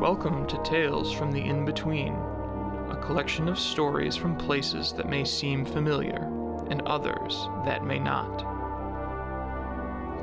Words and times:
Welcome 0.00 0.46
to 0.46 0.56
Tales 0.62 1.12
from 1.12 1.30
the 1.30 1.42
In 1.42 1.66
Between, 1.66 2.14
a 2.88 2.98
collection 3.02 3.48
of 3.50 3.58
stories 3.58 4.16
from 4.16 4.34
places 4.34 4.94
that 4.94 5.10
may 5.10 5.26
seem 5.26 5.62
familiar 5.62 6.22
and 6.70 6.80
others 6.86 7.46
that 7.66 7.84
may 7.84 7.98
not. 7.98 8.38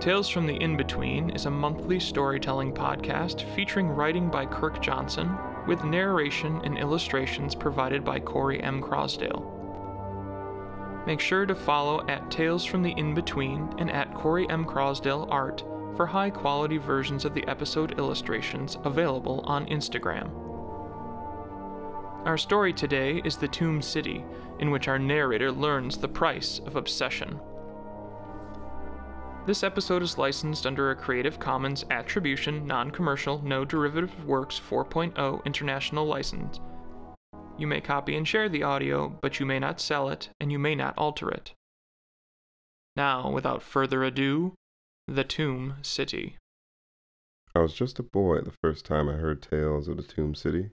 Tales 0.01 0.29
from 0.29 0.47
the 0.47 0.55
In 0.55 0.77
Between 0.77 1.29
is 1.29 1.45
a 1.45 1.51
monthly 1.51 1.99
storytelling 1.99 2.73
podcast 2.73 3.43
featuring 3.53 3.87
writing 3.87 4.31
by 4.31 4.47
Kirk 4.47 4.81
Johnson 4.81 5.37
with 5.67 5.83
narration 5.83 6.59
and 6.63 6.79
illustrations 6.79 7.53
provided 7.53 8.03
by 8.03 8.19
Corey 8.19 8.59
M. 8.63 8.81
Crosdale. 8.81 9.45
Make 11.05 11.19
sure 11.19 11.45
to 11.45 11.53
follow 11.53 12.03
at 12.07 12.31
Tales 12.31 12.65
from 12.65 12.81
the 12.81 12.93
In 12.97 13.13
Between 13.13 13.71
and 13.77 13.91
at 13.91 14.11
Corey 14.15 14.49
M. 14.49 14.65
Crosdale 14.65 15.27
Art 15.29 15.63
for 15.97 16.05
high 16.05 16.29
quality 16.29 16.77
versions 16.77 17.25
of 17.25 17.33
the 17.33 17.45
episode 17.47 17.97
illustrations 17.97 18.77
available 18.85 19.41
on 19.45 19.65
Instagram. 19.65 20.29
Our 22.23 22.37
story 22.37 22.71
today 22.71 23.19
is 23.25 23.35
The 23.35 23.47
Tomb 23.47 23.81
City, 23.81 24.23
in 24.59 24.69
which 24.69 24.87
our 24.87 24.99
narrator 24.99 25.51
learns 25.51 25.97
the 25.97 26.07
price 26.07 26.59
of 26.59 26.75
obsession. 26.75 27.39
This 29.47 29.63
episode 29.63 30.03
is 30.03 30.19
licensed 30.19 30.67
under 30.67 30.91
a 30.91 30.95
Creative 30.95 31.39
Commons 31.39 31.83
Attribution, 31.89 32.67
Non 32.67 32.91
Commercial, 32.91 33.41
No 33.43 33.65
Derivative 33.65 34.25
Works 34.25 34.59
4.0 34.59 35.43
international 35.45 36.05
license. 36.05 36.59
You 37.57 37.65
may 37.65 37.81
copy 37.81 38.15
and 38.15 38.27
share 38.27 38.49
the 38.49 38.61
audio, 38.61 39.17
but 39.21 39.39
you 39.39 39.47
may 39.47 39.57
not 39.57 39.81
sell 39.81 40.09
it, 40.09 40.29
and 40.39 40.51
you 40.51 40.59
may 40.59 40.75
not 40.75 40.95
alter 40.97 41.31
it. 41.31 41.53
Now, 42.95 43.31
without 43.31 43.63
further 43.63 44.03
ado, 44.03 44.53
The 45.09 45.23
Tomb 45.23 45.75
City. 45.83 46.35
I 47.55 47.59
was 47.59 47.73
just 47.73 47.97
a 47.97 48.03
boy 48.03 48.41
the 48.41 48.51
first 48.61 48.83
time 48.85 49.07
I 49.07 49.13
heard 49.13 49.41
tales 49.41 49.87
of 49.87 49.95
the 49.95 50.03
Tomb 50.03 50.35
City. 50.35 50.71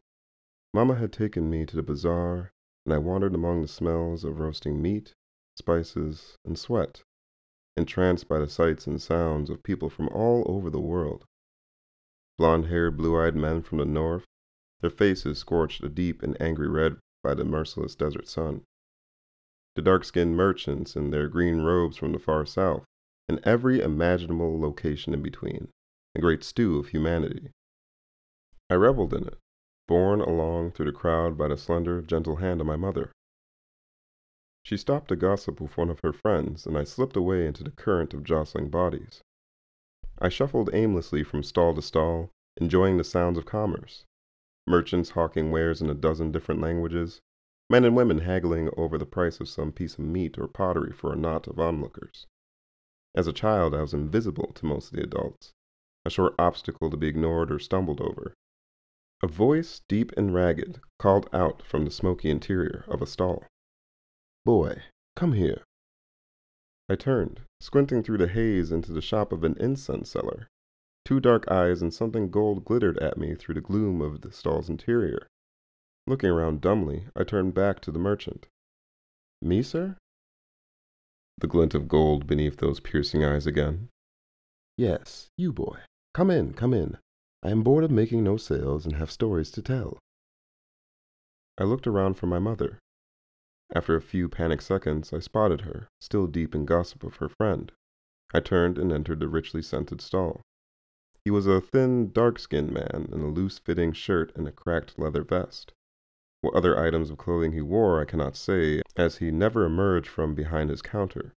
Mamma 0.73 0.97
had 0.97 1.13
taken 1.13 1.49
me 1.49 1.65
to 1.65 1.77
the 1.77 1.85
bazaar, 1.85 2.51
and 2.85 2.93
I 2.93 2.99
wandered 2.99 3.37
among 3.37 3.63
the 3.63 3.69
smells 3.69 4.25
of 4.25 4.41
roasting 4.41 4.83
meat, 4.83 5.15
spices, 5.57 6.37
and 6.45 6.59
sweat, 6.59 7.05
entranced 7.77 8.27
by 8.27 8.41
the 8.41 8.49
sights 8.49 8.89
and 8.89 9.01
sounds 9.01 9.51
of 9.51 9.63
people 9.63 9.89
from 9.89 10.09
all 10.09 10.43
over 10.47 10.69
the 10.69 10.81
world. 10.81 11.25
Blond 12.37 12.67
haired, 12.67 12.97
blue 12.97 13.17
eyed 13.17 13.37
men 13.37 13.63
from 13.63 13.79
the 13.79 13.85
north, 13.85 14.27
their 14.81 14.91
faces 14.91 15.39
scorched 15.39 15.85
a 15.85 15.89
deep 15.89 16.25
and 16.25 16.37
angry 16.43 16.69
red 16.69 16.99
by 17.23 17.35
the 17.35 17.45
merciless 17.45 17.95
desert 17.95 18.27
sun. 18.27 18.65
The 19.77 19.83
dark 19.83 20.03
skinned 20.03 20.37
merchants 20.37 20.97
in 20.97 21.11
their 21.11 21.29
green 21.29 21.61
robes 21.61 21.97
from 21.97 22.11
the 22.11 22.19
far 22.19 22.45
south, 22.45 22.85
and 23.29 23.41
every 23.45 23.81
imaginable 23.81 24.61
location 24.61 25.15
in 25.15 25.23
between, 25.23 25.69
a 26.15 26.21
great 26.21 26.45
stew 26.45 26.79
of 26.79 26.89
humanity. 26.89 27.51
I 28.69 28.75
reveled 28.75 29.15
in 29.15 29.27
it, 29.27 29.39
borne 29.89 30.21
along 30.21 30.73
through 30.73 30.87
the 30.87 30.93
crowd 30.93 31.39
by 31.39 31.49
the 31.49 31.57
slender, 31.57 32.03
gentle 32.03 32.37
hand 32.37 32.61
of 32.61 32.67
my 32.67 32.77
mother. 32.77 33.13
She 34.63 34.77
stopped 34.77 35.09
to 35.09 35.17
gossip 35.17 35.61
with 35.61 35.77
one 35.77 35.91
of 35.91 36.01
her 36.01 36.13
friends, 36.13 36.67
and 36.67 36.77
I 36.77 36.85
slipped 36.85 37.17
away 37.17 37.47
into 37.47 37.65
the 37.65 37.71
current 37.71 38.15
of 38.15 38.25
jostling 38.25 38.71
bodies. 38.71 39.23
I 40.19 40.29
shuffled 40.29 40.71
aimlessly 40.73 41.23
from 41.23 41.43
stall 41.43 41.75
to 41.75 41.83
stall, 41.83 42.31
enjoying 42.57 42.97
the 42.99 43.05
sounds 43.05 43.39
of 43.39 43.47
commerce 43.47 44.05
merchants 44.67 45.11
hawking 45.11 45.51
wares 45.51 45.83
in 45.83 45.91
a 45.91 45.95
dozen 45.95 46.33
different 46.33 46.61
languages, 46.61 47.21
men 47.69 47.85
and 47.85 47.95
women 47.95 48.19
haggling 48.19 48.71
over 48.77 48.97
the 48.97 49.07
price 49.07 49.41
of 49.41 49.49
some 49.49 49.71
piece 49.71 49.95
of 49.95 50.01
meat 50.01 50.39
or 50.39 50.49
pottery 50.49 50.93
for 50.93 51.13
a 51.13 51.17
knot 51.17 51.47
of 51.47 51.59
onlookers. 51.59 52.27
As 53.15 53.27
a 53.27 53.33
child, 53.33 53.75
I 53.75 53.81
was 53.81 53.95
invisible 53.95 54.53
to 54.55 54.67
most 54.67 54.91
of 54.93 54.97
the 54.97 55.05
adults, 55.05 55.53
a 56.05 56.11
short 56.11 56.35
obstacle 56.39 56.91
to 56.91 56.97
be 56.97 57.07
ignored 57.07 57.53
or 57.53 57.59
stumbled 57.59 58.01
over. 58.01 58.35
A 59.23 59.29
voice, 59.29 59.83
deep 59.89 60.11
and 60.17 60.35
ragged, 60.35 60.81
called 60.99 61.29
out 61.33 61.63
from 61.63 61.85
the 61.85 61.91
smoky 61.91 62.29
interior 62.29 62.85
of 62.89 63.01
a 63.01 63.07
stall. 63.07 63.45
Boy, 64.45 64.83
come 65.15 65.33
here. 65.33 65.63
I 66.89 66.97
turned, 66.97 67.41
squinting 67.61 68.03
through 68.03 68.19
the 68.19 68.29
haze 68.29 68.73
into 68.73 68.93
the 68.93 69.01
shop 69.01 69.33
of 69.33 69.45
an 69.45 69.57
incense 69.59 70.11
seller. 70.11 70.49
Two 71.05 71.21
dark 71.21 71.51
eyes 71.51 71.83
and 71.83 71.95
something 71.95 72.31
gold 72.31 72.65
glittered 72.65 72.99
at 72.99 73.17
me 73.17 73.35
through 73.35 73.55
the 73.55 73.61
gloom 73.61 74.03
of 74.03 74.23
the 74.23 74.33
stall's 74.33 74.69
interior. 74.69 75.29
Looking 76.07 76.31
around 76.31 76.61
dumbly, 76.61 77.07
I 77.15 77.25
turned 77.25 77.55
back 77.55 77.81
to 77.81 77.93
the 77.93 77.99
merchant. 77.99 78.49
Me, 79.41 79.63
sir? 79.63 79.97
The 81.39 81.47
glint 81.49 81.75
of 81.75 81.89
gold 81.89 82.27
beneath 82.27 82.59
those 82.59 82.81
piercing 82.81 83.25
eyes 83.25 83.47
again. 83.47 83.89
Yes, 84.77 85.31
you 85.37 85.53
boy. 85.53 85.81
Come 86.13 86.31
in, 86.31 86.55
come 86.55 86.73
in. 86.73 86.97
I 87.43 87.51
am 87.51 87.63
bored 87.63 87.85
of 87.85 87.91
making 87.91 88.23
no 88.23 88.37
sales 88.37 88.87
and 88.87 88.95
have 88.97 89.11
stories 89.11 89.51
to 89.53 89.63
tell. 89.63 89.99
I 91.59 91.65
looked 91.65 91.87
around 91.87 92.15
for 92.15 92.27
my 92.27 92.39
mother. 92.39 92.79
After 93.75 93.97
a 93.97 94.01
few 94.01 94.29
panic 94.29 94.63
seconds, 94.63 95.13
I 95.13 95.19
spotted 95.19 95.63
her, 95.63 95.89
still 96.01 96.27
deep 96.27 96.55
in 96.55 96.65
gossip 96.65 97.03
of 97.03 97.17
her 97.17 97.29
friend. 97.29 97.73
I 98.33 98.41
turned 98.41 98.79
and 98.79 98.93
entered 98.93 99.21
the 99.21 99.29
richly 99.29 99.63
scented 99.63 100.01
stall. 100.01 100.41
He 101.25 101.31
was 101.31 101.47
a 101.47 101.61
thin, 101.61 102.13
dark 102.13 102.39
skinned 102.39 102.73
man 102.73 103.09
in 103.13 103.21
a 103.21 103.29
loose 103.29 103.59
fitting 103.59 103.93
shirt 103.93 104.35
and 104.37 104.47
a 104.47 104.53
cracked 104.53 104.99
leather 104.99 105.25
vest. 105.25 105.73
What 106.45 106.57
other 106.57 106.79
items 106.79 107.09
of 107.09 107.17
clothing 107.17 107.53
he 107.53 107.63
wore 107.63 108.03
I 108.03 108.05
cannot 108.05 108.37
say, 108.37 108.83
as 108.97 109.17
he 109.17 109.31
never 109.31 109.65
emerged 109.65 110.09
from 110.09 110.35
behind 110.35 110.69
his 110.69 110.83
counter. 110.83 111.33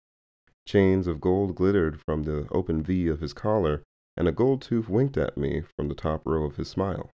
Chains 0.67 1.07
of 1.07 1.21
gold 1.21 1.55
glittered 1.55 2.01
from 2.01 2.25
the 2.25 2.49
open 2.51 2.83
V 2.83 3.07
of 3.07 3.21
his 3.21 3.33
collar, 3.33 3.85
and 4.17 4.27
a 4.27 4.33
gold 4.33 4.63
tooth 4.63 4.89
winked 4.89 5.17
at 5.17 5.39
me 5.39 5.61
from 5.61 5.87
the 5.87 5.95
top 5.95 6.27
row 6.27 6.43
of 6.43 6.57
his 6.57 6.67
smile. 6.67 7.13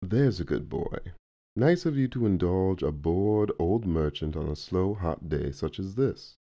There's 0.00 0.40
a 0.40 0.46
good 0.46 0.70
boy. 0.70 0.96
Nice 1.54 1.84
of 1.84 1.98
you 1.98 2.08
to 2.08 2.24
indulge 2.24 2.82
a 2.82 2.90
bored 2.90 3.52
old 3.58 3.84
merchant 3.84 4.34
on 4.34 4.48
a 4.48 4.56
slow, 4.56 4.94
hot 4.94 5.28
day 5.28 5.50
such 5.52 5.78
as 5.78 5.96
this. 5.96 6.36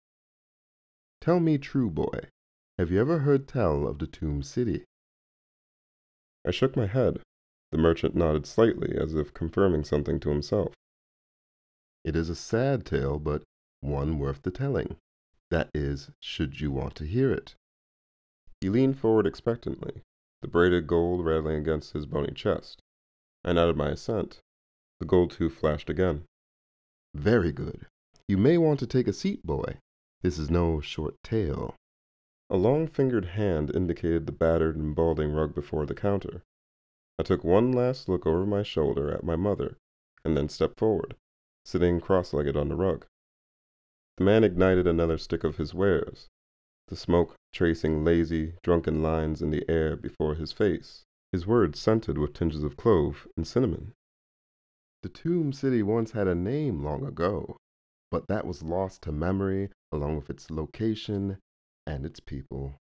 Tell 1.20 1.38
me 1.38 1.56
true, 1.56 1.88
boy, 1.88 2.30
have 2.78 2.90
you 2.90 2.98
ever 3.00 3.20
heard 3.20 3.46
tell 3.46 3.86
of 3.86 4.00
the 4.00 4.08
Tomb 4.08 4.42
City? 4.42 4.82
I 6.44 6.50
shook 6.50 6.76
my 6.76 6.86
head. 6.86 7.20
The 7.72 7.78
merchant 7.78 8.16
nodded 8.16 8.46
slightly, 8.46 8.96
as 8.96 9.14
if 9.14 9.32
confirming 9.32 9.84
something 9.84 10.18
to 10.20 10.30
himself. 10.30 10.74
It 12.04 12.16
is 12.16 12.28
a 12.28 12.34
sad 12.34 12.84
tale, 12.84 13.18
but 13.18 13.44
one 13.80 14.18
worth 14.18 14.42
the 14.42 14.50
telling. 14.50 14.96
That 15.50 15.70
is, 15.74 16.10
should 16.18 16.60
you 16.60 16.72
want 16.72 16.96
to 16.96 17.06
hear 17.06 17.32
it. 17.32 17.54
He 18.60 18.68
leaned 18.68 18.98
forward 18.98 19.26
expectantly, 19.26 20.02
the 20.42 20.48
braided 20.48 20.86
gold 20.86 21.24
rattling 21.24 21.56
against 21.56 21.92
his 21.92 22.06
bony 22.06 22.32
chest. 22.32 22.82
I 23.44 23.52
nodded 23.52 23.76
my 23.76 23.90
assent. 23.90 24.40
The 24.98 25.06
gold 25.06 25.30
tooth 25.30 25.54
flashed 25.54 25.88
again. 25.88 26.24
Very 27.14 27.52
good. 27.52 27.86
You 28.26 28.36
may 28.36 28.58
want 28.58 28.80
to 28.80 28.86
take 28.86 29.08
a 29.08 29.12
seat, 29.12 29.46
boy. 29.46 29.78
This 30.22 30.38
is 30.38 30.50
no 30.50 30.80
short 30.80 31.16
tale. 31.22 31.74
A 32.50 32.56
long 32.56 32.86
fingered 32.86 33.26
hand 33.26 33.70
indicated 33.74 34.26
the 34.26 34.32
battered 34.32 34.76
and 34.76 34.94
balding 34.94 35.32
rug 35.32 35.54
before 35.54 35.86
the 35.86 35.94
counter. 35.94 36.42
I 37.20 37.22
took 37.22 37.44
one 37.44 37.70
last 37.72 38.08
look 38.08 38.26
over 38.26 38.46
my 38.46 38.62
shoulder 38.62 39.12
at 39.12 39.22
my 39.22 39.36
mother, 39.36 39.76
and 40.24 40.34
then 40.34 40.48
stepped 40.48 40.78
forward, 40.78 41.16
sitting 41.66 42.00
cross 42.00 42.32
legged 42.32 42.56
on 42.56 42.70
the 42.70 42.76
rug. 42.76 43.04
The 44.16 44.24
man 44.24 44.42
ignited 44.42 44.86
another 44.86 45.18
stick 45.18 45.44
of 45.44 45.58
his 45.58 45.74
wares, 45.74 46.30
the 46.88 46.96
smoke 46.96 47.36
tracing 47.52 48.04
lazy, 48.04 48.54
drunken 48.62 49.02
lines 49.02 49.42
in 49.42 49.50
the 49.50 49.68
air 49.70 49.96
before 49.96 50.34
his 50.34 50.52
face, 50.52 51.04
his 51.30 51.46
words 51.46 51.78
scented 51.78 52.16
with 52.16 52.32
tinges 52.32 52.64
of 52.64 52.78
clove 52.78 53.28
and 53.36 53.46
cinnamon. 53.46 53.92
The 55.02 55.10
Tomb 55.10 55.52
City 55.52 55.82
once 55.82 56.12
had 56.12 56.26
a 56.26 56.34
name 56.34 56.82
long 56.82 57.04
ago, 57.04 57.58
but 58.10 58.28
that 58.28 58.46
was 58.46 58.62
lost 58.62 59.02
to 59.02 59.12
memory 59.12 59.68
along 59.92 60.16
with 60.16 60.30
its 60.30 60.50
location 60.50 61.36
and 61.86 62.06
its 62.06 62.18
people. 62.18 62.76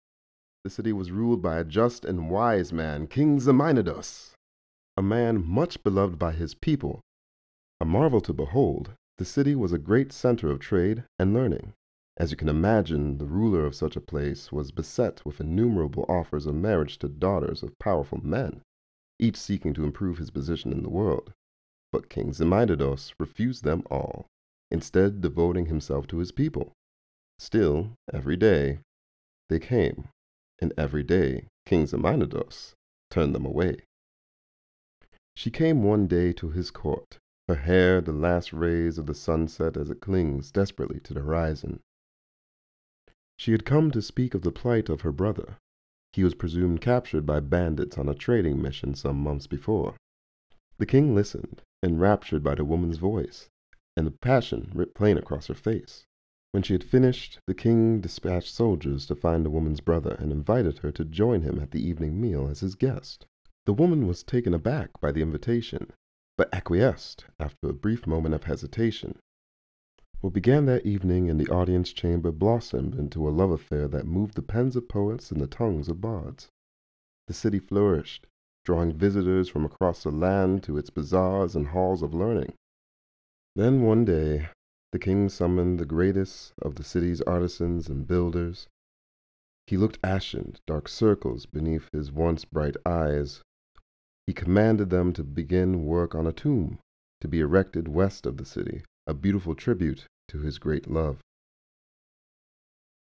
The 0.65 0.71
city 0.71 0.93
was 0.93 1.13
ruled 1.13 1.41
by 1.41 1.59
a 1.59 1.65
just 1.65 2.05
and 2.05 2.29
wise 2.29 2.73
man, 2.73 3.07
King 3.07 3.39
Zamianodus, 3.39 4.35
a 4.97 5.03
man 5.03 5.47
much 5.47 5.83
beloved 5.85 6.19
by 6.19 6.33
his 6.33 6.55
people. 6.55 7.01
A 7.81 7.85
marvel 7.85 8.21
to 8.23 8.33
behold, 8.33 8.91
the 9.19 9.25
city 9.25 9.55
was 9.55 9.73
a 9.73 9.79
great 9.79 10.13
center 10.13 10.51
of 10.51 10.59
trade 10.59 11.05
and 11.17 11.33
learning. 11.33 11.75
As 12.17 12.33
you 12.33 12.37
can 12.37 12.49
imagine, 12.49 13.19
the 13.19 13.27
ruler 13.27 13.65
of 13.65 13.77
such 13.77 13.95
a 13.95 14.01
place 14.01 14.51
was 14.51 14.73
beset 14.73 15.25
with 15.25 15.41
innumerable 15.41 16.05
offers 16.09 16.45
of 16.47 16.57
marriage 16.57 16.99
to 16.99 17.09
daughters 17.09 17.63
of 17.63 17.79
powerful 17.79 18.19
men, 18.21 18.63
each 19.21 19.37
seeking 19.37 19.73
to 19.75 19.85
improve 19.85 20.19
his 20.19 20.33
position 20.33 20.73
in 20.73 20.83
the 20.83 20.91
world. 20.91 21.33
But 21.93 22.09
King 22.09 22.33
Zamianodus 22.33 23.15
refused 23.21 23.63
them 23.63 23.85
all, 23.89 24.27
instead 24.73 25.21
devoting 25.21 25.67
himself 25.67 26.09
to 26.09 26.19
his 26.19 26.33
people. 26.33 26.73
Still, 27.39 27.93
every 28.13 28.37
day, 28.37 28.81
they 29.49 29.61
came, 29.61 30.09
and 30.61 30.73
every 30.77 31.03
day 31.03 31.47
King 31.67 31.87
Zamianodus 31.87 32.75
turned 33.11 33.35
them 33.35 33.47
away. 33.47 33.79
She 35.37 35.51
came 35.51 35.83
one 35.83 36.07
day 36.07 36.33
to 36.33 36.51
his 36.51 36.71
court, 36.71 37.19
her 37.47 37.55
hair 37.55 38.01
the 38.01 38.13
last 38.13 38.53
rays 38.53 38.99
of 38.99 39.07
the 39.07 39.15
sunset 39.15 39.77
as 39.77 39.89
it 39.89 40.01
clings 40.01 40.51
desperately 40.51 40.99
to 41.01 41.15
the 41.15 41.21
horizon. 41.21 41.81
She 43.37 43.53
had 43.53 43.65
come 43.65 43.93
to 43.93 44.03
speak 44.03 44.35
of 44.35 44.43
the 44.43 44.51
plight 44.51 44.89
of 44.89 45.03
her 45.03 45.13
brother, 45.13 45.59
He 46.13 46.25
was 46.25 46.35
presumed 46.35 46.81
captured 46.81 47.25
by 47.25 47.39
bandits 47.41 47.97
on 47.97 48.09
a 48.09 48.15
trading 48.15 48.61
mission 48.61 48.95
some 48.95 49.23
months 49.23 49.47
before. 49.47 49.95
The 50.79 50.87
king 50.87 51.15
listened, 51.15 51.63
enraptured 51.85 52.43
by 52.43 52.57
the 52.57 52.65
woman's 52.65 52.99
voice, 52.99 53.49
and 53.97 54.07
the 54.07 54.11
passion 54.11 54.73
writ 54.75 54.95
plain 54.95 55.17
across 55.17 55.47
her 55.47 55.55
face. 55.55 56.05
When 56.53 56.63
she 56.63 56.73
had 56.73 56.83
finished, 56.83 57.41
the 57.47 57.53
king 57.53 58.01
dispatched 58.01 58.55
soldiers 58.55 59.05
to 59.09 59.15
find 59.15 59.45
the 59.45 59.51
woman's 59.51 59.81
brother 59.81 60.17
and 60.19 60.33
invited 60.33 60.79
her 60.79 60.91
to 60.93 61.05
join 61.05 61.43
him 61.43 61.59
at 61.59 61.73
the 61.73 61.87
evening 61.87 62.19
meal 62.19 62.49
as 62.49 62.61
his 62.61 62.75
guest. 62.75 63.27
The 63.67 63.75
woman 63.75 64.07
was 64.07 64.23
taken 64.23 64.55
aback 64.55 64.99
by 64.99 65.13
the 65.13 65.21
invitation, 65.21 65.93
but 66.39 66.49
acquiesced 66.55 67.27
after 67.39 67.69
a 67.69 67.75
brief 67.75 68.07
moment 68.07 68.35
of 68.35 68.45
hesitation. 68.45 69.19
What 70.23 70.33
began 70.33 70.65
that 70.65 70.87
evening 70.87 71.27
in 71.27 71.37
the 71.37 71.51
audience 71.51 71.93
chamber 71.93 72.33
blossomed 72.33 72.95
into 72.95 73.29
a 73.29 73.31
love 73.31 73.51
affair 73.51 73.87
that 73.89 74.07
moved 74.07 74.35
the 74.35 74.41
pens 74.41 74.75
of 74.75 74.89
poets 74.89 75.31
and 75.31 75.43
the 75.43 75.47
tongues 75.47 75.87
of 75.91 76.01
bards. 76.01 76.49
The 77.27 77.35
city 77.35 77.59
flourished, 77.59 78.27
drawing 78.65 78.95
visitors 78.95 79.51
from 79.51 79.67
across 79.67 80.03
the 80.03 80.11
land 80.13 80.63
to 80.63 80.79
its 80.79 80.89
bazaars 80.89 81.55
and 81.55 81.67
halls 81.67 82.01
of 82.01 82.15
learning. 82.15 82.55
Then 83.55 83.83
one 83.83 84.07
day 84.07 84.49
the 84.91 84.99
king 84.99 85.29
summoned 85.29 85.79
the 85.79 85.85
greatest 85.85 86.55
of 86.63 86.77
the 86.77 86.83
city's 86.83 87.21
artisans 87.23 87.89
and 87.89 88.07
builders. 88.07 88.69
He 89.67 89.77
looked 89.77 89.99
ashen, 90.03 90.57
dark 90.67 90.89
circles 90.89 91.45
beneath 91.45 91.91
his 91.93 92.11
once 92.11 92.47
bright 92.47 92.77
eyes. 92.87 93.43
He 94.27 94.33
commanded 94.33 94.89
them 94.89 95.13
to 95.13 95.23
begin 95.23 95.85
work 95.85 96.15
on 96.15 96.27
a 96.27 96.33
tomb 96.33 96.79
to 97.21 97.29
be 97.29 97.41
erected 97.41 97.87
west 97.87 98.25
of 98.25 98.39
the 98.39 98.47
city, 98.47 98.83
a 99.07 99.13
beautiful 99.13 99.55
tribute 99.55 100.07
to 100.29 100.39
his 100.39 100.59
great 100.59 100.89
love. 100.89 101.19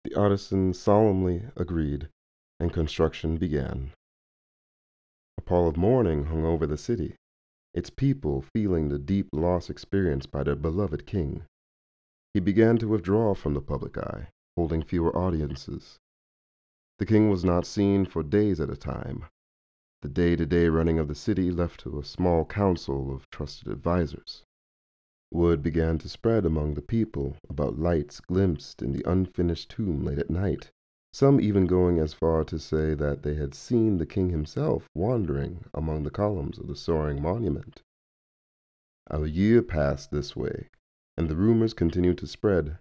The 0.06 0.16
artisans 0.16 0.80
solemnly 0.80 1.44
agreed, 1.56 2.10
and 2.60 2.74
construction 2.74 3.38
began. 3.38 3.92
A 5.38 5.42
pall 5.42 5.68
of 5.68 5.78
mourning 5.78 6.26
hung 6.26 6.46
over 6.46 6.66
the 6.66 6.78
city, 6.78 7.16
its 7.74 7.90
people 7.90 8.44
feeling 8.56 8.90
the 8.90 8.98
deep 8.98 9.28
loss 9.34 9.70
experienced 9.70 10.32
by 10.32 10.44
their 10.44 10.56
beloved 10.56 11.06
king. 11.06 11.44
He 12.36 12.42
began 12.42 12.78
to 12.80 12.90
withdraw 12.90 13.34
from 13.34 13.54
the 13.54 13.62
public 13.62 13.98
eye, 13.98 14.28
holding 14.58 14.84
fewer 14.84 15.16
audiences. 15.16 16.00
The 16.98 17.06
king 17.06 17.30
was 17.30 17.46
not 17.46 17.66
seen 17.66 18.04
for 18.06 18.24
days 18.24 18.60
at 18.60 18.70
a 18.70 18.76
time. 18.76 19.24
The 20.02 20.10
day 20.10 20.36
to 20.36 20.46
day 20.46 20.68
running 20.68 21.00
of 21.00 21.08
the 21.08 21.16
city 21.16 21.50
left 21.50 21.80
to 21.84 21.98
a 21.98 22.04
small 22.04 22.44
council 22.44 23.10
of 23.10 23.30
trusted 23.30 23.70
advisers. 23.70 24.44
Word 25.32 25.64
began 25.64 25.98
to 26.00 26.10
spread 26.10 26.46
among 26.46 26.74
the 26.74 26.82
people 26.82 27.38
about 27.50 27.80
lights 27.80 28.20
glimpsed 28.20 28.82
in 28.82 28.92
the 28.92 29.10
unfinished 29.10 29.72
tomb 29.72 30.04
late 30.04 30.20
at 30.20 30.30
night, 30.30 30.72
some 31.14 31.40
even 31.40 31.66
going 31.66 32.00
as 32.00 32.12
far 32.14 32.44
to 32.44 32.60
say 32.60 32.96
that 32.96 33.24
they 33.24 33.36
had 33.36 33.54
seen 33.54 33.96
the 33.96 34.06
king 34.06 34.32
himself 34.32 34.90
wandering 34.94 35.64
among 35.74 36.04
the 36.04 36.12
columns 36.12 36.60
of 36.60 36.68
the 36.68 36.76
soaring 36.76 37.22
monument. 37.22 37.82
A 39.08 39.26
year 39.26 39.62
passed 39.62 40.12
this 40.12 40.36
way, 40.36 40.68
and 41.18 41.30
the 41.30 41.36
rumors 41.36 41.74
continued 41.74 42.18
to 42.18 42.28
spread, 42.28 42.78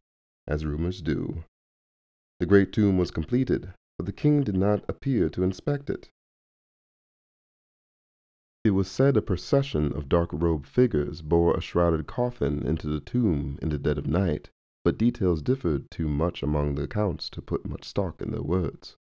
as 0.47 0.67
rumors 0.67 1.01
do. 1.01 1.45
The 2.41 2.47
great 2.47 2.73
tomb 2.73 2.99
was 2.99 3.11
completed, 3.11 3.73
but 3.97 4.07
the 4.07 4.13
king 4.13 4.43
did 4.43 4.57
not 4.57 4.85
appear 4.89 5.29
to 5.31 5.43
inspect 5.43 5.89
it. 5.89 6.11
It 8.65 8.71
was 8.71 8.91
said 8.91 9.17
a 9.17 9.23
procession 9.23 9.93
of 9.93 10.09
dark 10.09 10.31
robed 10.33 10.67
figures 10.67 11.21
bore 11.21 11.55
a 11.55 11.61
shrouded 11.61 12.07
coffin 12.07 12.67
into 12.67 12.89
the 12.89 13.01
tomb 13.01 13.59
in 13.61 13.69
the 13.69 13.79
dead 13.79 13.99
of 13.99 14.07
night, 14.07 14.51
but 14.85 14.99
details 14.99 15.43
differed 15.43 15.91
too 15.91 16.09
much 16.09 16.43
among 16.43 16.75
the 16.75 16.85
accounts 16.85 17.29
to 17.31 17.43
put 17.43 17.69
much 17.69 17.85
stock 17.85 18.21
in 18.21 18.31
their 18.31 18.43
words. 18.43 18.97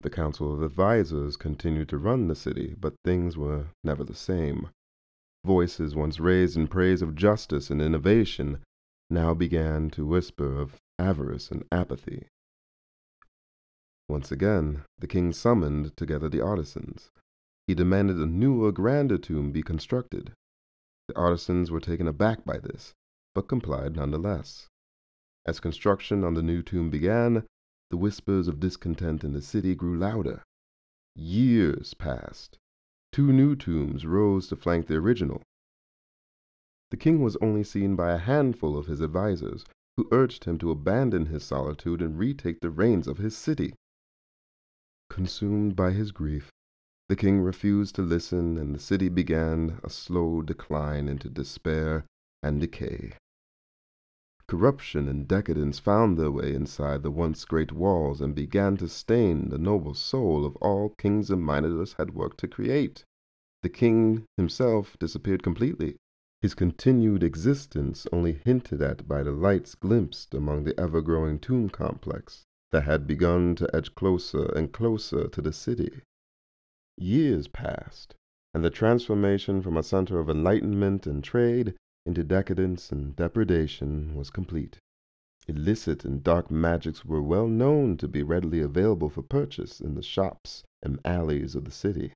The 0.00 0.10
Council 0.10 0.54
of 0.54 0.62
Advisers 0.62 1.36
continued 1.36 1.88
to 1.90 1.98
run 1.98 2.28
the 2.28 2.34
city, 2.34 2.74
but 2.78 2.94
things 3.04 3.36
were 3.36 3.70
never 3.84 4.02
the 4.02 4.14
same. 4.14 4.70
Voices 5.44 5.94
once 5.94 6.20
raised 6.20 6.56
in 6.56 6.68
praise 6.68 7.00
of 7.00 7.14
justice 7.14 7.70
and 7.70 7.80
innovation 7.80 8.58
now 9.08 9.32
began 9.32 9.88
to 9.90 10.04
whisper 10.06 10.60
of 10.60 10.78
avarice 10.98 11.50
and 11.50 11.64
apathy. 11.72 12.28
Once 14.08 14.30
again, 14.30 14.84
the 14.98 15.06
king 15.06 15.32
summoned 15.32 15.96
together 15.96 16.28
the 16.28 16.40
artisans. 16.40 17.10
He 17.66 17.74
demanded 17.74 18.18
a 18.18 18.26
newer, 18.26 18.70
grander 18.70 19.16
tomb 19.16 19.50
be 19.50 19.62
constructed. 19.62 20.32
The 21.08 21.16
artisans 21.16 21.70
were 21.70 21.80
taken 21.80 22.06
aback 22.06 22.44
by 22.44 22.58
this, 22.58 22.92
but 23.34 23.48
complied 23.48 23.96
nonetheless. 23.96 24.68
As 25.46 25.58
construction 25.58 26.22
on 26.22 26.34
the 26.34 26.42
new 26.42 26.62
tomb 26.62 26.90
began, 26.90 27.46
the 27.90 27.96
whispers 27.96 28.46
of 28.46 28.60
discontent 28.60 29.24
in 29.24 29.32
the 29.32 29.40
city 29.40 29.74
grew 29.74 29.96
louder. 29.96 30.42
Years 31.16 31.94
passed. 31.94 32.58
Two 33.12 33.32
new 33.32 33.56
tombs 33.56 34.06
rose 34.06 34.46
to 34.46 34.54
flank 34.56 34.86
the 34.86 34.94
original. 34.94 35.42
The 36.92 36.96
king 36.96 37.22
was 37.22 37.34
only 37.42 37.64
seen 37.64 37.96
by 37.96 38.12
a 38.12 38.18
handful 38.18 38.76
of 38.78 38.86
his 38.86 39.02
advisers, 39.02 39.64
who 39.96 40.06
urged 40.12 40.44
him 40.44 40.58
to 40.58 40.70
abandon 40.70 41.26
his 41.26 41.42
solitude 41.42 42.02
and 42.02 42.16
retake 42.16 42.60
the 42.60 42.70
reins 42.70 43.08
of 43.08 43.18
his 43.18 43.36
city. 43.36 43.74
Consumed 45.08 45.74
by 45.74 45.90
his 45.90 46.12
grief, 46.12 46.50
the 47.08 47.16
king 47.16 47.40
refused 47.40 47.96
to 47.96 48.02
listen, 48.02 48.56
and 48.56 48.72
the 48.72 48.78
city 48.78 49.08
began 49.08 49.80
a 49.82 49.90
slow 49.90 50.40
decline 50.40 51.08
into 51.08 51.28
despair 51.28 52.04
and 52.44 52.60
decay. 52.60 53.14
Corruption 54.50 55.06
and 55.08 55.28
decadence 55.28 55.78
found 55.78 56.18
their 56.18 56.32
way 56.32 56.52
inside 56.52 57.04
the 57.04 57.10
once 57.12 57.44
great 57.44 57.70
walls 57.70 58.20
and 58.20 58.34
began 58.34 58.76
to 58.78 58.88
stain 58.88 59.48
the 59.48 59.58
noble 59.58 59.94
soul 59.94 60.44
of 60.44 60.56
all 60.56 60.88
King 60.98 61.22
Zamianus 61.22 61.92
had 61.98 62.16
worked 62.16 62.38
to 62.40 62.48
create. 62.48 63.04
The 63.62 63.68
king 63.68 64.24
himself 64.36 64.98
disappeared 64.98 65.44
completely, 65.44 65.98
his 66.42 66.54
continued 66.56 67.22
existence 67.22 68.08
only 68.12 68.32
hinted 68.44 68.82
at 68.82 69.06
by 69.06 69.22
the 69.22 69.30
lights 69.30 69.76
glimpsed 69.76 70.34
among 70.34 70.64
the 70.64 70.76
ever 70.80 71.00
growing 71.00 71.38
tomb 71.38 71.68
complex 71.68 72.44
that 72.72 72.82
had 72.82 73.06
begun 73.06 73.54
to 73.54 73.72
edge 73.72 73.94
closer 73.94 74.46
and 74.46 74.72
closer 74.72 75.28
to 75.28 75.40
the 75.40 75.52
city. 75.52 76.02
Years 76.98 77.46
passed, 77.46 78.16
and 78.52 78.64
the 78.64 78.70
transformation 78.70 79.62
from 79.62 79.76
a 79.76 79.84
center 79.84 80.18
of 80.18 80.28
enlightenment 80.28 81.06
and 81.06 81.22
trade 81.22 81.76
into 82.06 82.24
decadence 82.24 82.90
and 82.90 83.14
depredation 83.16 84.14
was 84.14 84.30
complete. 84.30 84.78
Illicit 85.48 86.04
and 86.04 86.22
dark 86.22 86.50
magics 86.50 87.04
were 87.04 87.22
well 87.22 87.48
known 87.48 87.96
to 87.96 88.06
be 88.06 88.22
readily 88.22 88.60
available 88.60 89.08
for 89.08 89.22
purchase 89.22 89.80
in 89.80 89.94
the 89.94 90.02
shops 90.02 90.62
and 90.82 91.00
alleys 91.04 91.54
of 91.54 91.64
the 91.64 91.70
city. 91.70 92.12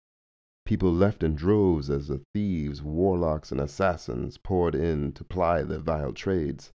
People 0.65 0.93
left 0.93 1.23
in 1.23 1.35
droves 1.35 1.91
as 1.91 2.09
the 2.09 2.23
thieves, 2.33 2.83
warlocks, 2.83 3.53
and 3.53 3.61
assassins 3.61 4.39
poured 4.39 4.75
in 4.75 5.13
to 5.13 5.25
ply 5.25 5.63
their 5.63 5.79
vile 5.79 6.13
trades. 6.13 6.73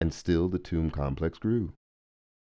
And 0.00 0.14
still 0.14 0.48
the 0.48 0.58
tomb 0.58 0.90
complex 0.90 1.38
grew. 1.38 1.74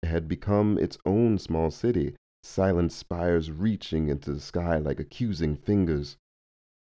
It 0.03 0.09
had 0.09 0.29
become 0.29 0.79
its 0.79 0.99
own 1.07 1.39
small 1.39 1.71
city, 1.71 2.17
silent 2.43 2.93
spires 2.93 3.51
reaching 3.51 4.09
into 4.09 4.35
the 4.35 4.41
sky 4.41 4.79
like 4.79 5.01
accusing 5.01 5.57
fingers. 5.57 6.17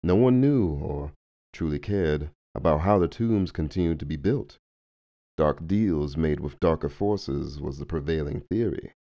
No 0.01 0.15
one 0.15 0.41
knew, 0.41 0.69
or 0.69 1.11
truly 1.53 1.77
cared, 1.77 2.31
about 2.53 2.81
how 2.81 2.99
the 2.99 3.07
tombs 3.07 3.51
continued 3.51 3.99
to 3.99 4.05
be 4.05 4.17
built. 4.17 4.57
Dark 5.37 5.65
deals 5.65 6.17
made 6.17 6.39
with 6.39 6.59
darker 6.59 6.89
forces 6.89 7.59
was 7.59 7.77
the 7.79 7.85
prevailing 7.85 8.41
theory. 8.41 8.93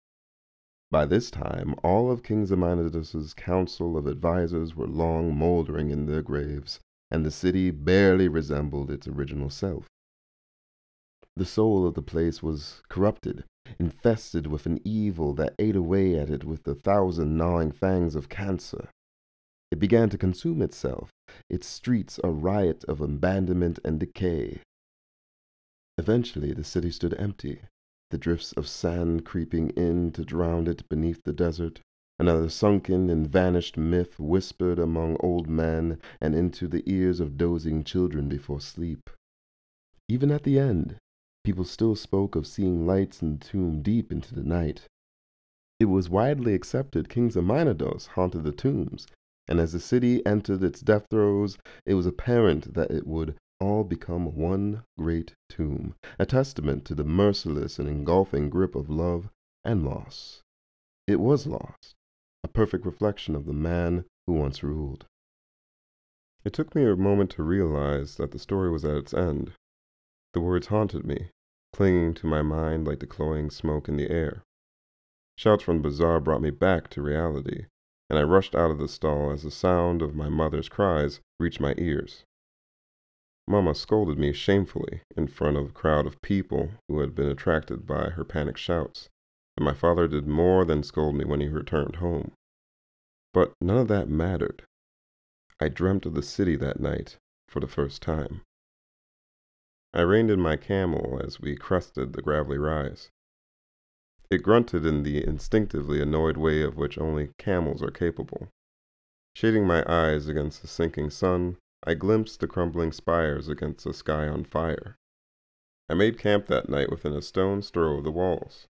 By 0.91 1.07
this 1.07 1.31
time, 1.31 1.75
all 1.85 2.11
of 2.11 2.23
King 2.23 2.47
Zamianus's 2.47 3.35
council 3.35 3.97
of 3.97 4.09
advisers 4.09 4.75
were 4.75 4.87
long 4.87 5.37
moldering 5.37 5.91
in 5.91 6.07
their 6.07 6.23
graves, 6.23 6.81
and 7.11 7.25
the 7.25 7.31
city 7.31 7.71
barely 7.71 8.29
resembled 8.29 8.91
its 8.91 9.07
original 9.07 9.51
self. 9.51 9.87
The 11.37 11.45
soul 11.45 11.87
of 11.87 11.95
the 11.95 12.03
place 12.03 12.43
was 12.43 12.83
corrupted, 12.89 13.45
infested 13.79 14.47
with 14.47 14.67
an 14.67 14.81
evil 14.85 15.33
that 15.35 15.55
ate 15.59 15.77
away 15.77 16.19
at 16.19 16.29
it 16.29 16.45
with 16.45 16.67
a 16.67 16.75
thousand 16.75 17.37
gnawing 17.37 17.71
fangs 17.71 18.15
of 18.15 18.29
cancer. 18.29 18.89
It 19.71 19.79
began 19.79 20.11
to 20.11 20.19
consume 20.19 20.61
itself, 20.61 21.11
its 21.49 21.67
streets 21.67 22.19
a 22.25 22.31
riot 22.31 22.85
of 22.85 23.01
abandonment 23.01 23.79
and 23.85 24.01
decay. 24.01 24.61
Eventually, 25.97 26.53
the 26.53 26.65
city 26.65 26.91
stood 26.91 27.15
empty, 27.15 27.61
the 28.11 28.19
drifts 28.19 28.53
of 28.53 28.67
sand 28.67 29.25
creeping 29.25 29.71
in 29.71 30.11
to 30.13 30.25
drown 30.25 30.67
it 30.67 30.89
beneath 30.89 31.23
the 31.23 31.33
desert. 31.33 31.81
Another 32.19 32.49
sunken 32.49 33.09
and 33.09 33.29
vanished 33.31 33.77
myth 33.77 34.19
whispered 34.19 34.79
among 34.79 35.17
old 35.21 35.49
men 35.49 36.01
and 36.21 36.35
into 36.35 36.67
the 36.67 36.83
ears 36.87 37.21
of 37.21 37.37
dozing 37.37 37.85
children 37.85 38.29
before 38.29 38.61
sleep. 38.61 39.09
Even 40.09 40.31
at 40.31 40.43
the 40.43 40.59
end, 40.59 40.97
People 41.43 41.65
still 41.65 41.97
spoke 41.97 42.37
of 42.37 42.47
seeing 42.47 42.87
lights 42.87 43.23
in 43.23 43.39
the 43.39 43.45
tomb 43.45 43.81
deep 43.81 44.13
into 44.13 44.35
the 44.35 44.43
night. 44.43 44.87
It 45.79 45.87
was 45.87 46.11
widely 46.11 46.53
accepted 46.53 47.09
King 47.09 47.31
Zamianus 47.31 48.09
haunted 48.09 48.45
the 48.45 48.53
tombs, 48.53 49.07
and 49.51 49.59
as 49.59 49.73
the 49.73 49.81
city 49.81 50.25
entered 50.25 50.63
its 50.63 50.81
death 50.81 51.07
throes, 51.11 51.59
it 51.85 51.95
was 51.95 52.07
apparent 52.07 52.73
that 52.75 52.91
it 52.93 53.05
would 53.05 53.37
all 53.61 53.83
become 53.83 54.37
one 54.37 54.85
great 54.97 55.35
tomb, 55.49 55.95
a 56.21 56.25
testament 56.25 56.85
to 56.85 56.95
the 56.95 57.05
merciless 57.05 57.79
and 57.79 57.89
engulfing 57.89 58.49
grip 58.49 58.77
of 58.77 58.89
love 58.89 59.29
and 59.65 59.85
loss. 59.85 60.41
It 61.09 61.19
was 61.19 61.49
lost, 61.49 61.97
a 62.45 62.49
perfect 62.49 62.87
reflection 62.87 63.35
of 63.35 63.45
the 63.45 63.53
man 63.53 64.05
who 64.27 64.35
once 64.35 64.63
ruled. 64.63 65.05
It 66.45 66.53
took 66.53 66.75
me 66.75 66.85
a 66.87 66.97
moment 66.97 67.31
to 67.33 67.43
realize 67.43 68.17
that 68.17 68.31
the 68.31 68.39
story 68.39 68.71
was 68.71 68.85
at 68.85 68.97
its 68.97 69.13
end. 69.13 69.53
The 70.33 70.41
words 70.41 70.69
haunted 70.69 71.05
me, 71.05 71.31
clinging 71.73 72.15
to 72.15 72.27
my 72.27 72.41
mind 72.41 72.87
like 72.87 73.01
the 73.01 73.07
cloying 73.07 73.51
smoke 73.51 73.89
in 73.89 73.97
the 73.97 74.11
air. 74.11 74.43
Shouts 75.37 75.65
from 75.65 75.79
the 75.79 75.83
bazaar 75.83 76.21
brought 76.21 76.41
me 76.41 76.51
back 76.51 76.89
to 76.91 77.03
reality, 77.03 77.67
and 78.11 78.19
I 78.19 78.23
rushed 78.25 78.57
out 78.57 78.73
of 78.73 78.79
the 78.79 78.89
stall 78.89 79.31
as 79.31 79.45
the 79.45 79.53
sound 79.53 80.03
of 80.03 80.17
my 80.17 80.29
mother's 80.29 80.69
cries 80.69 81.21
reached 81.39 81.61
my 81.61 81.75
ears. 81.79 82.25
Mamma 83.47 83.73
scolded 83.75 84.19
me 84.19 84.33
shamefully 84.33 85.03
in 85.17 85.29
front 85.29 85.57
of 85.57 85.71
a 85.71 85.73
crowd 85.73 86.07
of 86.07 86.21
people 86.21 86.73
who 86.89 86.99
had 86.99 87.15
been 87.15 87.29
attracted 87.29 87.87
by 87.87 88.11
her 88.11 88.25
panic 88.25 88.57
shouts, 88.57 89.09
and 89.57 89.65
my 89.65 89.73
father 89.73 90.09
did 90.09 90.27
more 90.27 90.65
than 90.65 90.83
scold 90.83 91.15
me 91.15 91.25
when 91.25 91.41
he 91.41 91.49
returned 91.49 91.97
home. 91.97 92.33
But 93.33 93.53
none 93.61 93.79
of 93.79 93.89
that 93.89 94.09
mattered. 94.09 94.65
I 95.61 95.69
dreamt 95.69 96.05
of 96.05 96.15
the 96.15 96.23
city 96.23 96.57
that 96.57 96.81
night 96.81 97.17
for 97.47 97.61
the 97.61 97.69
first 97.69 98.03
time. 98.03 98.41
I 99.95 100.01
reined 100.03 100.31
in 100.33 100.41
my 100.41 100.57
camel 100.57 101.21
as 101.25 101.41
we 101.41 101.55
crested 101.55 102.13
the 102.13 102.23
gravelly 102.23 102.59
rise. 102.59 103.11
It 104.33 104.45
grunted 104.45 104.87
in 104.87 105.03
the 105.03 105.27
instinctively 105.27 106.01
annoyed 106.01 106.37
way 106.37 106.63
of 106.63 106.77
which 106.77 106.99
only 106.99 107.31
camels 107.37 107.83
are 107.83 107.91
capable. 107.91 108.47
Shading 109.35 109.67
my 109.67 109.83
eyes 109.93 110.29
against 110.29 110.63
the 110.63 110.69
sinking 110.69 111.11
sun, 111.11 111.57
I 111.83 111.95
glimpsed 111.95 112.39
the 112.39 112.47
crumbling 112.47 112.93
spires 112.93 113.49
against 113.49 113.87
a 113.87 113.93
sky 113.93 114.29
on 114.29 114.45
fire. 114.45 114.95
I 115.89 115.95
made 115.95 116.17
camp 116.17 116.47
that 116.47 116.69
night 116.69 116.91
within 116.91 117.13
a 117.13 117.23
stone's 117.23 117.71
throw 117.71 117.99
of 117.99 118.05
the 118.05 118.13
walls, 118.13 118.69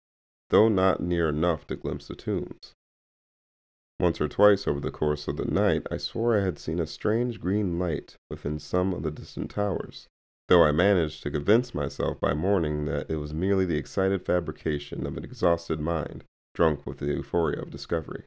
though 0.49 0.69
not 0.69 1.01
near 1.01 1.27
enough 1.27 1.65
to 1.67 1.75
glimpse 1.75 2.07
the 2.07 2.15
tombs. 2.15 2.75
Once 3.99 4.21
or 4.21 4.27
twice 4.27 4.67
over 4.67 4.79
the 4.79 4.91
course 4.91 5.27
of 5.27 5.37
the 5.37 5.45
night 5.45 5.87
I 5.89 5.97
swore 5.97 6.37
I 6.37 6.41
had 6.43 6.59
seen 6.59 6.79
a 6.79 6.85
strange 6.85 7.39
green 7.39 7.79
light 7.79 8.15
within 8.29 8.59
some 8.59 8.93
of 8.93 9.01
the 9.01 9.09
distant 9.09 9.49
towers, 9.49 10.07
though 10.47 10.63
I 10.63 10.71
managed 10.71 11.23
to 11.23 11.31
convince 11.31 11.75
myself 11.75 12.21
by 12.21 12.33
morning 12.33 12.85
that 12.85 13.09
it 13.09 13.17
was 13.17 13.33
merely 13.33 13.65
the 13.65 13.75
excited 13.75 14.25
fabrication 14.25 15.05
of 15.05 15.17
an 15.17 15.25
exhausted 15.25 15.81
mind 15.81 16.23
drunk 16.53 16.85
with 16.85 16.99
the 16.99 17.07
euphoria 17.07 17.61
of 17.61 17.69
discovery. 17.69 18.23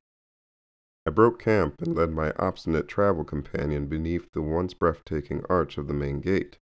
I 1.07 1.11
broke 1.11 1.39
camp 1.41 1.81
and 1.81 1.95
led 1.95 2.13
my 2.13 2.33
obstinate 2.33 2.89
travel 2.89 3.25
companion 3.25 3.87
beneath 3.87 4.33
the 4.33 4.43
once 4.43 4.75
breathtaking 4.75 5.47
arch 5.49 5.79
of 5.79 5.89
the 5.89 5.95
main 5.95 6.21
gate, 6.21 6.59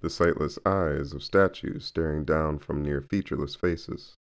the 0.00 0.08
sightless 0.08 0.56
eyes 0.64 1.12
of 1.12 1.24
statues 1.24 1.84
staring 1.84 2.24
down 2.24 2.60
from 2.60 2.80
near 2.80 3.00
featureless 3.00 3.56
faces. 3.56 4.14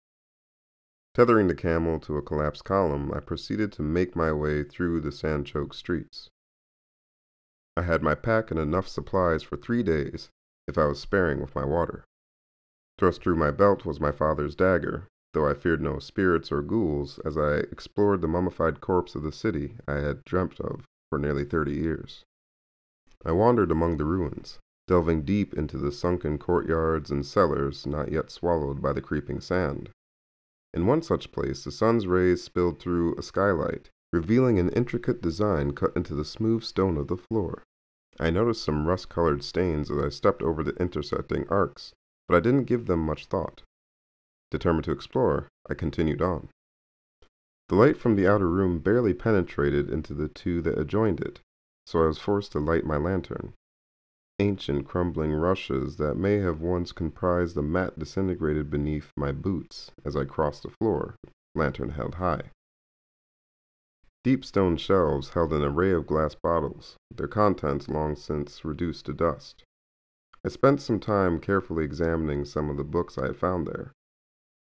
Tethering 1.13 1.47
the 1.47 1.53
camel 1.53 1.99
to 1.99 2.17
a 2.17 2.23
collapsed 2.23 2.65
column, 2.65 3.13
I 3.13 3.19
proceeded 3.19 3.71
to 3.73 3.83
make 3.83 4.15
my 4.15 4.33
way 4.33 4.63
through 4.63 5.01
the 5.01 5.11
sand 5.11 5.45
choked 5.45 5.75
streets. 5.75 6.31
I 7.77 7.83
had 7.83 8.01
my 8.01 8.15
pack 8.15 8.49
and 8.49 8.59
enough 8.59 8.87
supplies 8.87 9.43
for 9.43 9.57
three 9.57 9.83
days 9.83 10.31
if 10.67 10.77
I 10.77 10.85
was 10.85 10.99
sparing 10.99 11.41
with 11.41 11.55
my 11.55 11.65
water. 11.65 12.05
Thrust 12.99 13.23
through 13.23 13.35
my 13.35 13.49
belt 13.49 13.83
was 13.83 13.99
my 13.99 14.11
father's 14.11 14.53
dagger, 14.53 15.07
though 15.33 15.47
I 15.47 15.55
feared 15.55 15.81
no 15.81 15.97
spirits 15.97 16.51
or 16.51 16.61
ghouls 16.61 17.17
as 17.25 17.35
I 17.35 17.55
explored 17.71 18.21
the 18.21 18.27
mummified 18.27 18.79
corpse 18.79 19.15
of 19.15 19.23
the 19.23 19.31
city 19.31 19.77
I 19.87 19.95
had 19.95 20.23
dreamt 20.23 20.59
of 20.59 20.85
for 21.09 21.17
nearly 21.17 21.45
thirty 21.45 21.73
years. 21.73 22.25
I 23.25 23.31
wandered 23.31 23.71
among 23.71 23.97
the 23.97 24.05
ruins, 24.05 24.59
delving 24.87 25.23
deep 25.23 25.55
into 25.55 25.79
the 25.79 25.91
sunken 25.91 26.37
courtyards 26.37 27.09
and 27.09 27.25
cellars 27.25 27.87
not 27.87 28.11
yet 28.11 28.29
swallowed 28.29 28.83
by 28.83 28.93
the 28.93 29.01
creeping 29.01 29.39
sand. 29.39 29.89
In 30.75 30.85
one 30.85 31.01
such 31.01 31.31
place 31.31 31.63
the 31.63 31.71
sun's 31.71 32.05
rays 32.05 32.43
spilled 32.43 32.77
through 32.79 33.15
a 33.15 33.23
skylight, 33.23 33.89
revealing 34.13 34.59
an 34.59 34.69
intricate 34.69 35.23
design 35.23 35.73
cut 35.73 35.95
into 35.95 36.13
the 36.13 36.23
smooth 36.23 36.61
stone 36.61 36.97
of 36.97 37.07
the 37.07 37.17
floor. 37.17 37.63
I 38.23 38.29
noticed 38.29 38.63
some 38.63 38.87
rust 38.87 39.09
colored 39.09 39.43
stains 39.43 39.89
as 39.89 39.97
I 39.97 40.09
stepped 40.09 40.43
over 40.43 40.61
the 40.61 40.75
intersecting 40.75 41.47
arcs, 41.49 41.91
but 42.27 42.37
I 42.37 42.39
didn't 42.39 42.65
give 42.65 42.85
them 42.85 42.99
much 42.99 43.25
thought. 43.25 43.63
Determined 44.51 44.83
to 44.85 44.91
explore, 44.91 45.47
I 45.67 45.73
continued 45.73 46.21
on. 46.21 46.49
The 47.69 47.75
light 47.75 47.97
from 47.97 48.15
the 48.15 48.27
outer 48.27 48.47
room 48.47 48.77
barely 48.77 49.15
penetrated 49.15 49.89
into 49.89 50.13
the 50.13 50.27
two 50.27 50.61
that 50.61 50.77
adjoined 50.77 51.19
it, 51.19 51.39
so 51.87 52.03
I 52.03 52.05
was 52.05 52.19
forced 52.19 52.51
to 52.51 52.59
light 52.59 52.85
my 52.85 52.97
lantern. 52.97 53.53
Ancient 54.37 54.87
crumbling 54.87 55.31
rushes 55.33 55.95
that 55.97 56.13
may 56.13 56.35
have 56.37 56.61
once 56.61 56.91
comprised 56.91 57.55
the 57.55 57.63
mat 57.63 57.97
disintegrated 57.97 58.69
beneath 58.69 59.11
my 59.17 59.31
boots 59.31 59.89
as 60.05 60.15
I 60.15 60.25
crossed 60.25 60.61
the 60.61 60.69
floor, 60.69 61.15
lantern 61.55 61.89
held 61.89 62.15
high. 62.15 62.51
Deep 64.23 64.45
stone 64.45 64.77
shelves 64.77 65.29
held 65.29 65.51
an 65.51 65.63
array 65.63 65.89
of 65.91 66.05
glass 66.05 66.35
bottles, 66.35 66.95
their 67.09 67.27
contents 67.27 67.89
long 67.89 68.15
since 68.15 68.63
reduced 68.63 69.07
to 69.07 69.13
dust. 69.13 69.63
I 70.45 70.49
spent 70.49 70.79
some 70.79 70.99
time 70.99 71.39
carefully 71.39 71.83
examining 71.83 72.45
some 72.45 72.69
of 72.69 72.77
the 72.77 72.83
books 72.83 73.17
I 73.17 73.25
had 73.25 73.35
found 73.35 73.65
there 73.65 73.93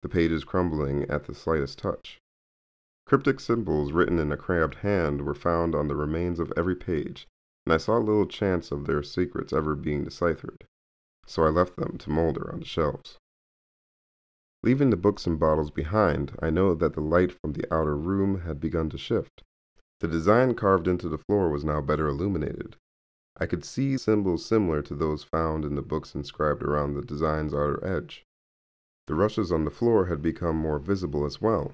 the 0.04 0.10
pages 0.10 0.44
crumbling 0.44 1.06
at 1.06 1.24
the 1.24 1.34
slightest 1.34 1.80
touch. 1.80 2.20
Cryptic 3.08 3.40
symbols 3.40 3.94
written 3.94 4.20
in 4.20 4.32
a 4.32 4.38
crabbed 4.38 4.76
hand 4.76 5.26
were 5.26 5.34
found 5.34 5.74
on 5.74 5.88
the 5.88 5.96
remains 5.96 6.40
of 6.40 6.54
every 6.56 6.76
page, 6.76 7.28
and 7.66 7.74
I 7.74 7.78
saw 7.78 7.98
little 7.98 8.28
chance 8.28 8.72
of 8.72 8.86
their 8.86 9.02
secrets 9.02 9.52
ever 9.52 9.74
being 9.74 10.04
deciphered, 10.04 10.66
so 11.26 11.42
I 11.44 11.50
left 11.50 11.78
them 11.78 11.98
to 11.98 12.12
molder 12.12 12.52
on 12.54 12.60
the 12.60 12.66
shelves. 12.68 13.18
Leaving 14.64 14.90
the 14.90 14.98
books 14.98 15.28
and 15.28 15.40
bottles 15.40 15.72
behind, 15.72 16.36
I 16.42 16.50
noted 16.50 16.80
that 16.80 16.94
the 16.94 17.02
light 17.02 17.32
from 17.32 17.54
the 17.54 17.72
outer 17.74 17.96
room 17.96 18.42
had 18.42 18.60
begun 18.60 18.90
to 18.90 18.98
shift. 18.98 19.44
The 20.00 20.08
design 20.08 20.56
carved 20.56 20.88
into 20.88 21.10
the 21.10 21.18
floor 21.18 21.50
was 21.50 21.64
now 21.64 21.82
better 21.82 22.08
illuminated. 22.08 22.76
I 23.38 23.46
could 23.46 23.64
see 23.64 23.98
symbols 23.98 24.46
similar 24.46 24.82
to 24.82 24.96
those 24.96 25.24
found 25.24 25.64
in 25.64 25.76
the 25.76 25.82
books 25.82 26.16
inscribed 26.16 26.64
around 26.64 26.94
the 26.94 27.02
design's 27.04 27.54
outer 27.54 27.84
edge. 27.86 28.26
The 29.06 29.16
rushes 29.16 29.52
on 29.52 29.64
the 29.64 29.72
floor 29.72 30.08
had 30.08 30.22
become 30.22 30.56
more 30.58 30.80
visible 30.80 31.26
as 31.26 31.40
well, 31.40 31.74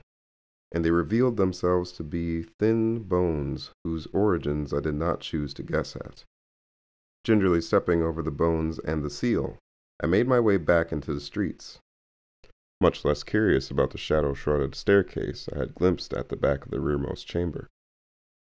and 0.71 0.83
they 0.83 0.91
revealed 0.91 1.37
themselves 1.37 1.91
to 1.93 2.03
be 2.03 2.43
thin 2.43 3.03
bones 3.03 3.71
whose 3.83 4.07
origins 4.07 4.73
I 4.73 4.81
did 4.81 4.95
not 4.95 5.21
choose 5.21 5.53
to 5.55 5.63
guess 5.63 5.95
at. 5.95 6.25
Gingerly 7.23 7.61
stepping 7.61 8.03
over 8.03 8.21
the 8.21 8.31
bones 8.31 8.79
and 8.79 9.03
the 9.03 9.09
seal, 9.09 9.57
I 10.01 10.07
made 10.07 10.27
my 10.27 10.39
way 10.39 10.57
back 10.57 10.91
into 10.91 11.13
the 11.13 11.21
streets, 11.21 11.79
much 12.83 13.05
less 13.05 13.23
curious 13.23 13.71
about 13.71 13.91
the 13.91 13.97
shadow 13.97 14.33
shrouded 14.33 14.75
staircase 14.75 15.47
I 15.55 15.59
had 15.59 15.73
glimpsed 15.73 16.13
at 16.13 16.27
the 16.27 16.35
back 16.35 16.65
of 16.65 16.71
the 16.71 16.81
rearmost 16.81 17.25
chamber. 17.25 17.69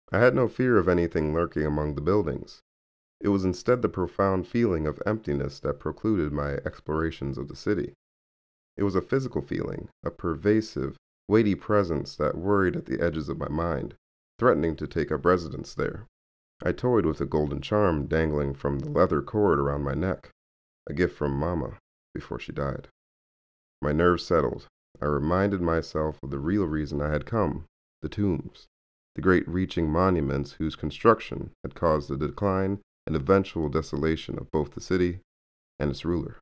I 0.09 0.19
had 0.19 0.33
no 0.33 0.47
fear 0.47 0.77
of 0.77 0.87
anything 0.87 1.33
lurking 1.33 1.65
among 1.65 1.95
the 1.95 2.01
buildings. 2.01 2.61
It 3.19 3.27
was 3.27 3.43
instead 3.43 3.81
the 3.81 3.89
profound 3.89 4.47
feeling 4.47 4.87
of 4.87 5.03
emptiness 5.05 5.59
that 5.59 5.81
precluded 5.81 6.31
my 6.31 6.53
explorations 6.63 7.37
of 7.37 7.49
the 7.49 7.57
city. 7.57 7.93
It 8.77 8.83
was 8.83 8.95
a 8.95 9.01
physical 9.01 9.41
feeling, 9.41 9.89
a 10.01 10.09
pervasive, 10.09 10.95
weighty 11.27 11.55
presence 11.55 12.15
that 12.15 12.37
worried 12.37 12.77
at 12.77 12.85
the 12.85 13.01
edges 13.01 13.27
of 13.27 13.37
my 13.37 13.49
mind, 13.49 13.95
threatening 14.39 14.77
to 14.77 14.87
take 14.87 15.11
up 15.11 15.25
residence 15.25 15.75
there. 15.75 16.07
I 16.63 16.71
toyed 16.71 17.05
with 17.05 17.19
a 17.19 17.25
golden 17.25 17.59
charm 17.59 18.07
dangling 18.07 18.53
from 18.53 18.79
the 18.79 18.91
leather 18.91 19.21
cord 19.21 19.59
around 19.59 19.83
my 19.83 19.93
neck, 19.93 20.31
a 20.87 20.93
gift 20.93 21.17
from 21.17 21.33
Mamma 21.37 21.79
before 22.13 22.39
she 22.39 22.53
died. 22.53 22.87
My 23.83 23.93
nerves 23.93 24.23
settled. 24.23 24.67
I 25.01 25.05
reminded 25.05 25.59
myself 25.59 26.19
of 26.21 26.29
the 26.29 26.37
real 26.37 26.67
reason 26.67 27.01
I 27.01 27.09
had 27.09 27.25
come 27.25 27.65
the 28.03 28.09
tombs, 28.09 28.67
the 29.15 29.23
great 29.23 29.47
reaching 29.47 29.89
monuments 29.89 30.51
whose 30.51 30.75
construction 30.75 31.49
had 31.63 31.73
caused 31.73 32.07
the 32.07 32.15
decline 32.15 32.83
and 33.07 33.15
eventual 33.15 33.69
desolation 33.69 34.37
of 34.37 34.51
both 34.51 34.75
the 34.75 34.81
city 34.81 35.21
and 35.79 35.89
its 35.89 36.05
ruler. 36.05 36.37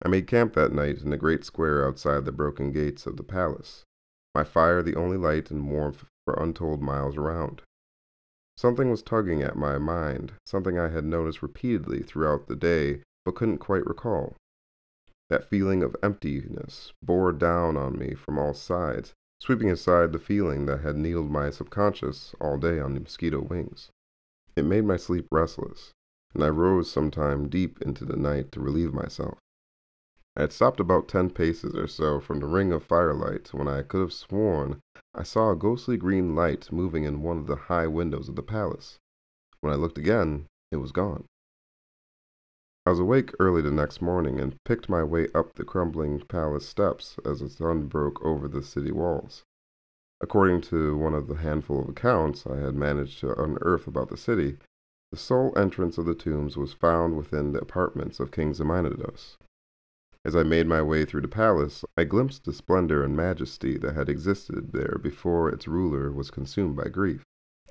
I 0.00 0.06
made 0.06 0.28
camp 0.28 0.54
that 0.54 0.70
night 0.72 1.02
in 1.02 1.10
the 1.10 1.16
great 1.16 1.44
square 1.44 1.84
outside 1.84 2.24
the 2.24 2.30
broken 2.30 2.70
gates 2.70 3.04
of 3.04 3.16
the 3.16 3.24
palace, 3.24 3.84
my 4.36 4.44
fire 4.44 4.80
the 4.80 4.94
only 4.94 5.16
light 5.16 5.50
and 5.50 5.68
warmth 5.68 6.04
for 6.24 6.34
untold 6.34 6.80
miles 6.80 7.16
around. 7.16 7.62
Something 8.56 8.90
was 8.92 9.02
tugging 9.02 9.42
at 9.42 9.56
my 9.56 9.76
mind, 9.76 10.34
something 10.46 10.78
I 10.78 10.86
had 10.86 11.04
noticed 11.04 11.42
repeatedly 11.42 12.04
throughout 12.04 12.46
the 12.46 12.54
day 12.54 13.02
but 13.24 13.34
couldn't 13.34 13.58
quite 13.58 13.84
recall. 13.84 14.36
That 15.30 15.44
feeling 15.44 15.82
of 15.82 15.94
emptiness 16.02 16.94
bore 17.02 17.32
down 17.32 17.76
on 17.76 17.98
me 17.98 18.14
from 18.14 18.38
all 18.38 18.54
sides, 18.54 19.12
sweeping 19.38 19.70
aside 19.70 20.12
the 20.12 20.18
feeling 20.18 20.64
that 20.64 20.80
had 20.80 20.96
needled 20.96 21.30
my 21.30 21.50
subconscious 21.50 22.34
all 22.40 22.56
day 22.56 22.80
on 22.80 22.94
the 22.94 23.00
mosquito 23.00 23.42
wings. 23.42 23.90
It 24.56 24.64
made 24.64 24.86
my 24.86 24.96
sleep 24.96 25.28
restless, 25.30 25.92
and 26.32 26.42
I 26.42 26.48
rose 26.48 26.90
sometime 26.90 27.50
deep 27.50 27.82
into 27.82 28.06
the 28.06 28.16
night 28.16 28.50
to 28.52 28.60
relieve 28.62 28.94
myself. 28.94 29.38
I 30.34 30.40
had 30.40 30.52
stopped 30.52 30.80
about 30.80 31.08
ten 31.08 31.28
paces 31.28 31.74
or 31.74 31.88
so 31.88 32.20
from 32.20 32.40
the 32.40 32.46
ring 32.46 32.72
of 32.72 32.82
firelight 32.82 33.52
when 33.52 33.68
I 33.68 33.82
could 33.82 34.00
have 34.00 34.14
sworn 34.14 34.80
I 35.14 35.24
saw 35.24 35.50
a 35.50 35.56
ghostly 35.56 35.98
green 35.98 36.34
light 36.34 36.72
moving 36.72 37.04
in 37.04 37.20
one 37.22 37.36
of 37.36 37.46
the 37.46 37.56
high 37.56 37.86
windows 37.86 38.30
of 38.30 38.36
the 38.36 38.42
palace. 38.42 38.98
When 39.60 39.74
I 39.74 39.76
looked 39.76 39.98
again, 39.98 40.46
it 40.72 40.76
was 40.76 40.92
gone. 40.92 41.26
I 42.88 42.90
was 42.90 43.00
awake 43.00 43.34
early 43.38 43.60
the 43.60 43.70
next 43.70 44.00
morning 44.00 44.40
and 44.40 44.56
picked 44.64 44.88
my 44.88 45.04
way 45.04 45.28
up 45.34 45.52
the 45.52 45.62
crumbling 45.62 46.20
palace 46.20 46.64
steps 46.64 47.18
as 47.22 47.40
the 47.40 47.50
sun 47.50 47.86
broke 47.86 48.18
over 48.24 48.48
the 48.48 48.62
city 48.62 48.90
walls. 48.90 49.44
According 50.22 50.62
to 50.72 50.96
one 50.96 51.12
of 51.12 51.26
the 51.26 51.34
handful 51.34 51.82
of 51.82 51.90
accounts 51.90 52.46
I 52.46 52.56
had 52.56 52.74
managed 52.74 53.20
to 53.20 53.38
unearth 53.38 53.86
about 53.88 54.08
the 54.08 54.16
city, 54.16 54.56
the 55.10 55.18
sole 55.18 55.52
entrance 55.54 55.98
of 55.98 56.06
the 56.06 56.14
tombs 56.14 56.56
was 56.56 56.72
found 56.72 57.14
within 57.18 57.52
the 57.52 57.60
apartments 57.60 58.20
of 58.20 58.30
King 58.30 58.54
Ximinidos. 58.54 59.36
As 60.24 60.34
I 60.34 60.42
made 60.42 60.66
my 60.66 60.80
way 60.80 61.04
through 61.04 61.20
the 61.20 61.28
palace, 61.28 61.84
I 61.98 62.04
glimpsed 62.04 62.46
the 62.46 62.54
splendor 62.54 63.04
and 63.04 63.14
majesty 63.14 63.76
that 63.76 63.96
had 63.96 64.08
existed 64.08 64.72
there 64.72 64.96
before 65.02 65.50
its 65.50 65.68
ruler 65.68 66.10
was 66.10 66.30
consumed 66.30 66.76
by 66.76 66.88
grief. 66.88 67.22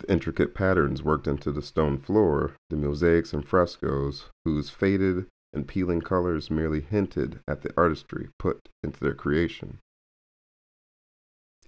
Intricate 0.07 0.53
patterns 0.53 1.01
worked 1.01 1.25
into 1.25 1.51
the 1.51 1.61
stone 1.63 1.97
floor, 1.97 2.51
the 2.69 2.75
mosaics 2.75 3.33
and 3.33 3.43
frescoes, 3.43 4.29
whose 4.45 4.69
faded 4.69 5.25
and 5.53 5.67
peeling 5.67 6.01
colors 6.01 6.51
merely 6.51 6.81
hinted 6.81 7.39
at 7.47 7.63
the 7.63 7.73
artistry 7.75 8.29
put 8.37 8.69
into 8.83 8.99
their 8.99 9.15
creation. 9.15 9.79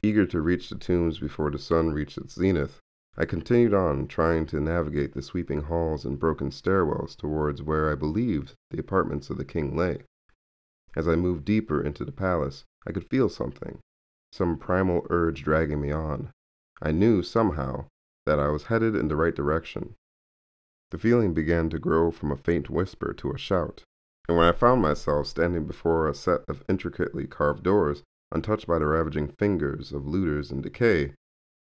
Eager 0.03 0.27
to 0.27 0.41
reach 0.41 0.69
the 0.69 0.75
tombs 0.75 1.17
before 1.17 1.49
the 1.49 1.57
sun 1.57 1.91
reached 1.91 2.19
its 2.19 2.35
zenith, 2.35 2.79
I 3.17 3.25
continued 3.25 3.73
on, 3.73 4.07
trying 4.07 4.45
to 4.45 4.59
navigate 4.59 5.13
the 5.13 5.23
sweeping 5.23 5.63
halls 5.63 6.05
and 6.05 6.19
broken 6.19 6.51
stairwells 6.51 7.15
towards 7.15 7.63
where 7.63 7.89
I 7.91 7.95
believed 7.95 8.53
the 8.69 8.79
apartments 8.79 9.31
of 9.31 9.37
the 9.37 9.43
king 9.43 9.75
lay. 9.75 10.03
As 10.95 11.07
I 11.07 11.15
moved 11.15 11.45
deeper 11.45 11.81
into 11.81 12.05
the 12.05 12.11
palace, 12.11 12.63
I 12.85 12.91
could 12.91 13.09
feel 13.09 13.27
something, 13.27 13.79
some 14.31 14.59
primal 14.59 15.07
urge 15.09 15.43
dragging 15.43 15.81
me 15.81 15.91
on. 15.91 16.29
I 16.79 16.91
knew, 16.91 17.23
somehow, 17.23 17.87
that 18.25 18.39
I 18.39 18.49
was 18.49 18.63
headed 18.65 18.95
in 18.95 19.07
the 19.07 19.15
right 19.15 19.35
direction. 19.35 19.95
The 20.91 20.97
feeling 20.97 21.33
began 21.33 21.69
to 21.69 21.79
grow 21.79 22.11
from 22.11 22.31
a 22.31 22.37
faint 22.37 22.69
whisper 22.69 23.13
to 23.13 23.31
a 23.31 23.37
shout, 23.37 23.83
and 24.27 24.37
when 24.37 24.47
I 24.47 24.51
found 24.51 24.81
myself 24.81 25.27
standing 25.27 25.65
before 25.65 26.07
a 26.07 26.13
set 26.13 26.41
of 26.47 26.63
intricately 26.67 27.27
carved 27.27 27.63
doors, 27.63 28.03
untouched 28.31 28.67
by 28.67 28.79
the 28.79 28.85
ravaging 28.87 29.29
fingers 29.29 29.91
of 29.91 30.07
looters 30.07 30.51
in 30.51 30.61
decay, 30.61 31.13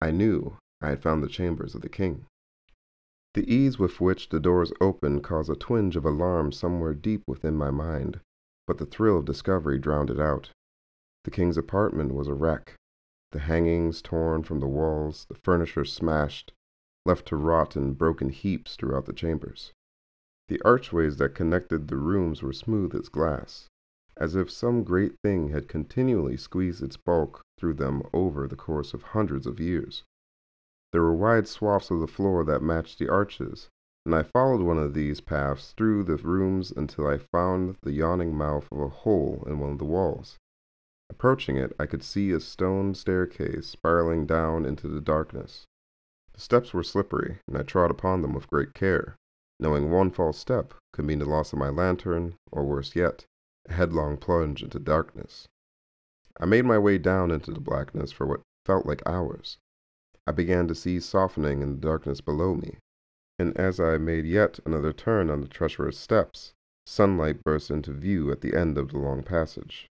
I 0.01 0.11
knew 0.11 0.57
I 0.81 0.89
had 0.89 1.03
found 1.03 1.23
the 1.23 1.29
chambers 1.29 1.75
of 1.75 1.83
the 1.83 1.89
king. 1.89 2.27
The 3.35 3.49
ease 3.53 3.79
with 3.79 4.01
which 4.01 4.31
the 4.31 4.41
doors 4.41 4.73
opened 4.81 5.23
caused 5.23 5.51
a 5.51 5.55
twinge 5.55 5.95
of 5.95 6.05
alarm 6.05 6.51
somewhere 6.53 6.95
deep 6.95 7.23
within 7.27 7.55
my 7.57 7.71
mind, 7.71 8.21
but 8.67 8.79
the 8.79 8.87
thrill 8.87 9.19
of 9.19 9.25
discovery 9.25 9.79
drowned 9.79 10.11
it 10.11 10.19
out. 10.19 10.51
The 11.25 11.31
king's 11.31 11.57
apartment 11.57 12.15
was 12.15 12.27
a 12.27 12.35
wreck, 12.35 12.75
the 13.33 13.39
hangings 13.39 14.03
torn 14.03 14.43
from 14.43 14.59
the 14.59 14.67
walls, 14.67 15.25
the 15.27 15.35
furniture 15.35 15.85
smashed, 15.85 16.53
left 17.07 17.27
to 17.27 17.37
rot 17.37 17.77
in 17.77 17.95
broken 17.95 18.29
heaps 18.29 18.75
throughout 18.75 19.07
the 19.07 19.13
chambers. 19.13 19.73
The 20.49 20.61
archways 20.65 21.17
that 21.19 21.37
connected 21.37 21.87
the 21.87 21.97
rooms 21.97 22.43
were 22.43 22.53
smooth 22.53 22.93
as 22.95 23.09
glass, 23.09 23.69
as 24.17 24.35
if 24.35 24.51
some 24.51 24.83
great 24.83 25.15
thing 25.23 25.51
had 25.51 25.69
continually 25.69 26.37
squeezed 26.37 26.83
its 26.83 26.97
bulk 26.97 27.45
through 27.57 27.75
them 27.75 28.03
over 28.13 28.49
the 28.49 28.57
course 28.57 28.93
of 28.95 29.03
hundreds 29.03 29.47
of 29.47 29.61
years. 29.61 30.03
There 30.93 31.03
were 31.03 31.15
wide 31.15 31.47
swaths 31.47 31.93
of 31.93 32.01
the 32.01 32.09
floor 32.09 32.43
that 32.45 32.63
matched 32.65 32.99
the 32.99 33.09
arches, 33.09 33.69
and 34.05 34.13
I 34.13 34.25
followed 34.25 34.63
one 34.63 34.79
of 34.79 34.93
these 34.93 35.21
paths 35.21 35.73
through 35.77 36.03
the 36.03 36.17
rooms 36.17 36.73
until 36.73 37.07
I 37.07 37.19
found 37.19 37.77
the 37.83 37.93
yawning 37.93 38.37
mouth 38.37 38.67
of 38.73 38.81
a 38.81 38.89
hole 38.89 39.45
in 39.47 39.61
one 39.61 39.71
of 39.71 39.79
the 39.79 39.85
walls. 39.85 40.37
Approaching 41.11 41.57
it, 41.57 41.75
I 41.77 41.87
could 41.87 42.05
see 42.05 42.31
a 42.31 42.39
stone 42.39 42.95
staircase 42.95 43.67
spiraling 43.67 44.27
down 44.27 44.65
into 44.65 44.87
the 44.87 45.01
darkness. 45.01 45.67
The 46.35 46.41
steps 46.41 46.73
were 46.73 46.85
slippery, 46.85 47.41
and 47.49 47.59
I 47.59 47.65
trod 47.65 47.91
upon 47.91 48.23
them 48.23 48.33
with 48.33 48.49
great 48.49 48.75
care, 48.75 49.17
knowing 49.59 49.91
one 49.91 50.11
false 50.13 50.39
step 50.39 50.73
could 50.93 51.05
mean 51.05 51.19
the 51.19 51.25
loss 51.25 51.53
of 51.53 51.59
my 51.59 51.69
lantern, 51.69 52.37
or 52.53 52.65
worse 52.65 52.95
yet, 52.95 53.27
a 53.67 53.73
headlong 53.73 54.19
plunge 54.19 54.63
into 54.63 54.79
darkness. 54.79 55.49
I 56.39 56.47
made 56.47 56.65
my 56.65 56.79
way 56.79 56.97
down 56.97 57.33
into 57.33 57.51
the 57.51 57.59
blackness 57.61 58.13
for 58.13 58.25
what 58.25 58.43
felt 58.65 58.87
like 58.87 59.03
hours. 59.05 59.59
I 60.29 60.31
began 60.33 60.69
to 60.69 60.77
see 60.77 61.01
softening 61.01 61.61
in 61.61 61.73
the 61.73 61.81
darkness 61.81 62.21
below 62.21 62.55
me, 62.55 62.79
and 63.37 63.57
as 63.57 63.81
I 63.81 63.99
made 63.99 64.27
yet 64.27 64.61
another 64.65 64.93
turn 64.93 65.29
on 65.29 65.41
the 65.41 65.49
treacherous 65.49 65.99
steps, 65.99 66.53
sunlight 66.87 67.43
burst 67.43 67.69
into 67.69 67.91
view 67.93 68.31
at 68.31 68.43
the 68.43 68.55
end 68.55 68.79
of 68.79 68.93
the 68.93 68.99
long 68.99 69.25
passage. 69.25 69.89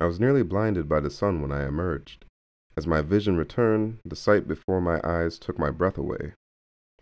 I 0.00 0.06
was 0.06 0.20
nearly 0.20 0.44
blinded 0.44 0.88
by 0.88 1.00
the 1.00 1.10
sun 1.10 1.42
when 1.42 1.50
I 1.50 1.66
emerged. 1.66 2.24
As 2.76 2.86
my 2.86 3.02
vision 3.02 3.36
returned, 3.36 3.98
the 4.04 4.14
sight 4.14 4.46
before 4.46 4.80
my 4.80 5.00
eyes 5.02 5.40
took 5.40 5.58
my 5.58 5.72
breath 5.72 5.98
away. 5.98 6.34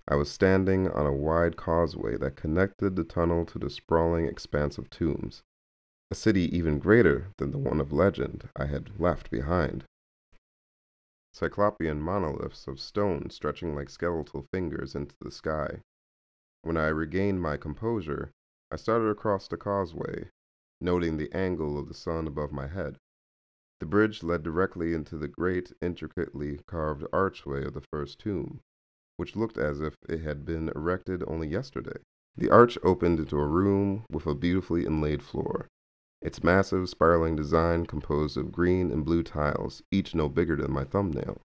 I 0.08 0.14
was 0.16 0.30
standing 0.30 0.88
on 0.88 1.04
a 1.04 1.12
wide 1.12 1.58
causeway 1.58 2.16
that 2.16 2.36
connected 2.36 2.96
the 2.96 3.04
tunnel 3.04 3.44
to 3.46 3.58
the 3.58 3.68
sprawling 3.68 4.24
expanse 4.24 4.78
of 4.78 4.88
tombs, 4.88 5.42
a 6.10 6.14
city 6.14 6.56
even 6.56 6.78
greater 6.78 7.32
than 7.36 7.50
the 7.50 7.58
one 7.58 7.82
of 7.82 7.92
legend 7.92 8.48
I 8.56 8.64
had 8.64 8.98
left 8.98 9.30
behind. 9.30 9.84
Cyclopean 11.34 12.00
monoliths 12.00 12.66
of 12.66 12.80
stone 12.80 13.28
stretching 13.28 13.74
like 13.74 13.90
skeletal 13.90 14.46
fingers 14.50 14.94
into 14.94 15.16
the 15.20 15.30
sky. 15.30 15.82
When 16.62 16.78
I 16.78 16.86
regained 16.88 17.42
my 17.42 17.58
composure, 17.58 18.30
I 18.70 18.76
started 18.76 19.10
across 19.10 19.48
the 19.48 19.58
causeway, 19.58 20.30
noting 20.80 21.16
the 21.16 21.32
angle 21.32 21.78
of 21.78 21.88
the 21.88 21.94
sun 21.94 22.26
above 22.26 22.52
my 22.52 22.66
head. 22.66 22.98
The 23.80 23.86
bridge 23.86 24.22
led 24.22 24.42
directly 24.42 24.94
into 24.94 25.18
the 25.18 25.28
great, 25.28 25.72
intricately 25.80 26.60
carved 26.66 27.06
archway 27.12 27.64
of 27.64 27.74
the 27.74 27.84
first 27.92 28.18
tomb, 28.18 28.60
which 29.16 29.36
looked 29.36 29.58
as 29.58 29.80
if 29.80 29.96
it 30.08 30.20
had 30.20 30.44
been 30.44 30.68
erected 30.70 31.22
only 31.26 31.48
yesterday. 31.48 31.98
The 32.36 32.50
arch 32.50 32.78
opened 32.82 33.18
into 33.20 33.38
a 33.38 33.46
room 33.46 34.04
with 34.10 34.26
a 34.26 34.34
beautifully 34.34 34.84
inlaid 34.84 35.22
floor, 35.22 35.68
its 36.20 36.42
massive, 36.42 36.88
spiraling 36.88 37.36
design 37.36 37.86
composed 37.86 38.36
of 38.36 38.52
green 38.52 38.90
and 38.90 39.04
blue 39.04 39.22
tiles, 39.22 39.82
each 39.90 40.14
no 40.14 40.28
bigger 40.28 40.56
than 40.56 40.72
my 40.72 40.84
thumbnail. 40.84 41.40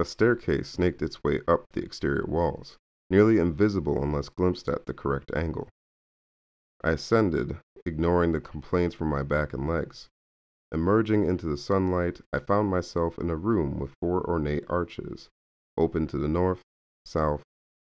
A 0.00 0.04
staircase 0.04 0.68
snaked 0.68 1.00
its 1.02 1.22
way 1.22 1.40
up 1.46 1.64
the 1.72 1.84
exterior 1.84 2.24
walls, 2.26 2.76
nearly 3.08 3.38
invisible 3.38 4.02
unless 4.02 4.28
glimpsed 4.28 4.68
at 4.68 4.86
the 4.86 4.94
correct 4.94 5.30
angle. 5.34 5.68
I 6.84 6.90
ascended, 6.90 7.58
ignoring 7.86 8.32
the 8.32 8.40
complaints 8.40 8.96
from 8.96 9.08
my 9.08 9.22
back 9.22 9.52
and 9.52 9.68
legs. 9.68 10.08
Emerging 10.72 11.24
into 11.24 11.46
the 11.46 11.56
sunlight, 11.56 12.20
I 12.32 12.40
found 12.40 12.70
myself 12.70 13.18
in 13.18 13.30
a 13.30 13.36
room 13.36 13.78
with 13.78 13.94
four 14.00 14.28
ornate 14.28 14.64
arches, 14.68 15.28
open 15.78 16.08
to 16.08 16.18
the 16.18 16.26
north, 16.26 16.62
south, 17.04 17.44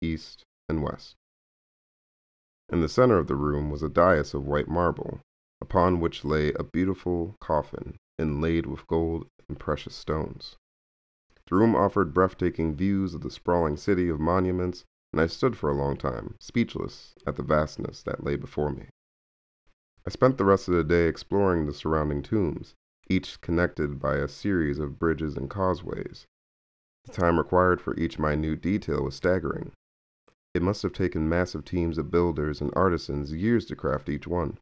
east, 0.02 0.44
and 0.68 0.82
west. 0.82 1.16
In 2.70 2.82
the 2.82 2.90
center 2.90 3.18
of 3.20 3.28
the 3.28 3.36
room 3.36 3.70
was 3.70 3.84
a 3.84 3.90
dais 3.90 4.34
of 4.34 4.48
white 4.48 4.68
marble, 4.68 5.20
upon 5.62 6.00
which 6.00 6.26
lay 6.26 6.52
a 6.54 6.64
beautiful 6.64 7.36
coffin 7.40 7.98
inlaid 8.18 8.66
with 8.66 8.88
gold 8.88 9.28
and 9.48 9.60
precious 9.60 9.96
stones. 9.96 10.56
The 11.48 11.56
room 11.56 11.76
offered 11.76 12.14
breathtaking 12.14 12.76
views 12.76 13.14
of 13.14 13.22
the 13.22 13.32
sprawling 13.32 13.78
city 13.78 14.10
of 14.10 14.20
monuments, 14.20 14.84
and 15.12 15.20
I 15.20 15.28
stood 15.28 15.58
for 15.58 15.70
a 15.70 15.76
long 15.76 15.98
time, 15.98 16.36
speechless 16.40 17.16
at 17.26 17.36
the 17.36 17.44
vastness 17.44 18.04
that 18.04 18.24
lay 18.24 18.36
before 18.36 18.72
me. 18.72 18.90
I 20.06 20.12
spent 20.12 20.38
the 20.38 20.46
rest 20.46 20.68
of 20.68 20.76
the 20.76 20.84
day 20.84 21.08
exploring 21.08 21.66
the 21.66 21.74
surrounding 21.74 22.22
tombs, 22.22 22.76
each 23.10 23.42
connected 23.42 24.00
by 24.00 24.18
a 24.18 24.28
series 24.28 24.80
of 24.80 25.00
bridges 25.00 25.36
and 25.36 25.50
causeways. 25.50 26.28
The 27.06 27.14
time 27.14 27.38
required 27.38 27.82
for 27.82 27.96
each 27.98 28.20
minute 28.20 28.62
detail 28.62 29.04
was 29.04 29.16
staggering. 29.16 29.72
It 30.54 30.62
must 30.62 30.84
have 30.84 30.94
taken 30.94 31.30
massive 31.30 31.66
teams 31.66 31.98
of 31.98 32.12
builders 32.12 32.62
and 32.62 32.72
artisans 32.76 33.34
years 33.34 33.66
to 33.68 33.76
craft 33.76 34.10
each 34.10 34.28
one. 34.28 34.58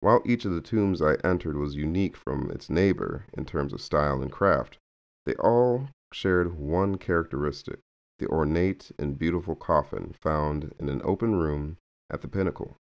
While 0.00 0.22
each 0.24 0.44
of 0.44 0.52
the 0.52 0.60
tombs 0.60 1.02
I 1.02 1.14
entered 1.24 1.56
was 1.56 1.74
unique 1.74 2.16
from 2.16 2.50
its 2.50 2.70
neighbor 2.70 3.24
in 3.32 3.44
terms 3.44 3.72
of 3.72 3.80
style 3.80 4.22
and 4.22 4.30
craft, 4.30 4.78
they 5.26 5.34
all 5.34 5.88
shared 6.12 6.54
one 6.54 6.98
characteristic 6.98 7.80
the 8.18 8.26
ornate 8.26 8.90
and 8.98 9.18
beautiful 9.18 9.54
coffin 9.54 10.12
found 10.12 10.74
in 10.78 10.88
an 10.88 11.00
open 11.04 11.36
room 11.36 11.78
at 12.10 12.20
the 12.20 12.28
pinnacle. 12.28 12.76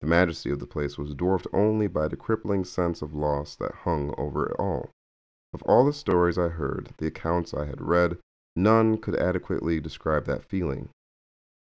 The 0.00 0.06
majesty 0.06 0.50
of 0.50 0.58
the 0.60 0.66
place 0.66 0.96
was 0.96 1.14
dwarfed 1.14 1.46
only 1.52 1.86
by 1.86 2.08
the 2.08 2.16
crippling 2.16 2.64
sense 2.64 3.02
of 3.02 3.14
loss 3.14 3.56
that 3.56 3.74
hung 3.82 4.14
over 4.16 4.46
it 4.46 4.56
all. 4.58 4.90
Of 5.52 5.62
all 5.62 5.84
the 5.84 5.92
stories 5.92 6.38
I 6.38 6.48
heard, 6.48 6.94
the 6.98 7.06
accounts 7.06 7.52
I 7.52 7.66
had 7.66 7.80
read, 7.80 8.18
none 8.54 8.98
could 8.98 9.16
adequately 9.16 9.80
describe 9.80 10.24
that 10.26 10.44
feeling. 10.44 10.90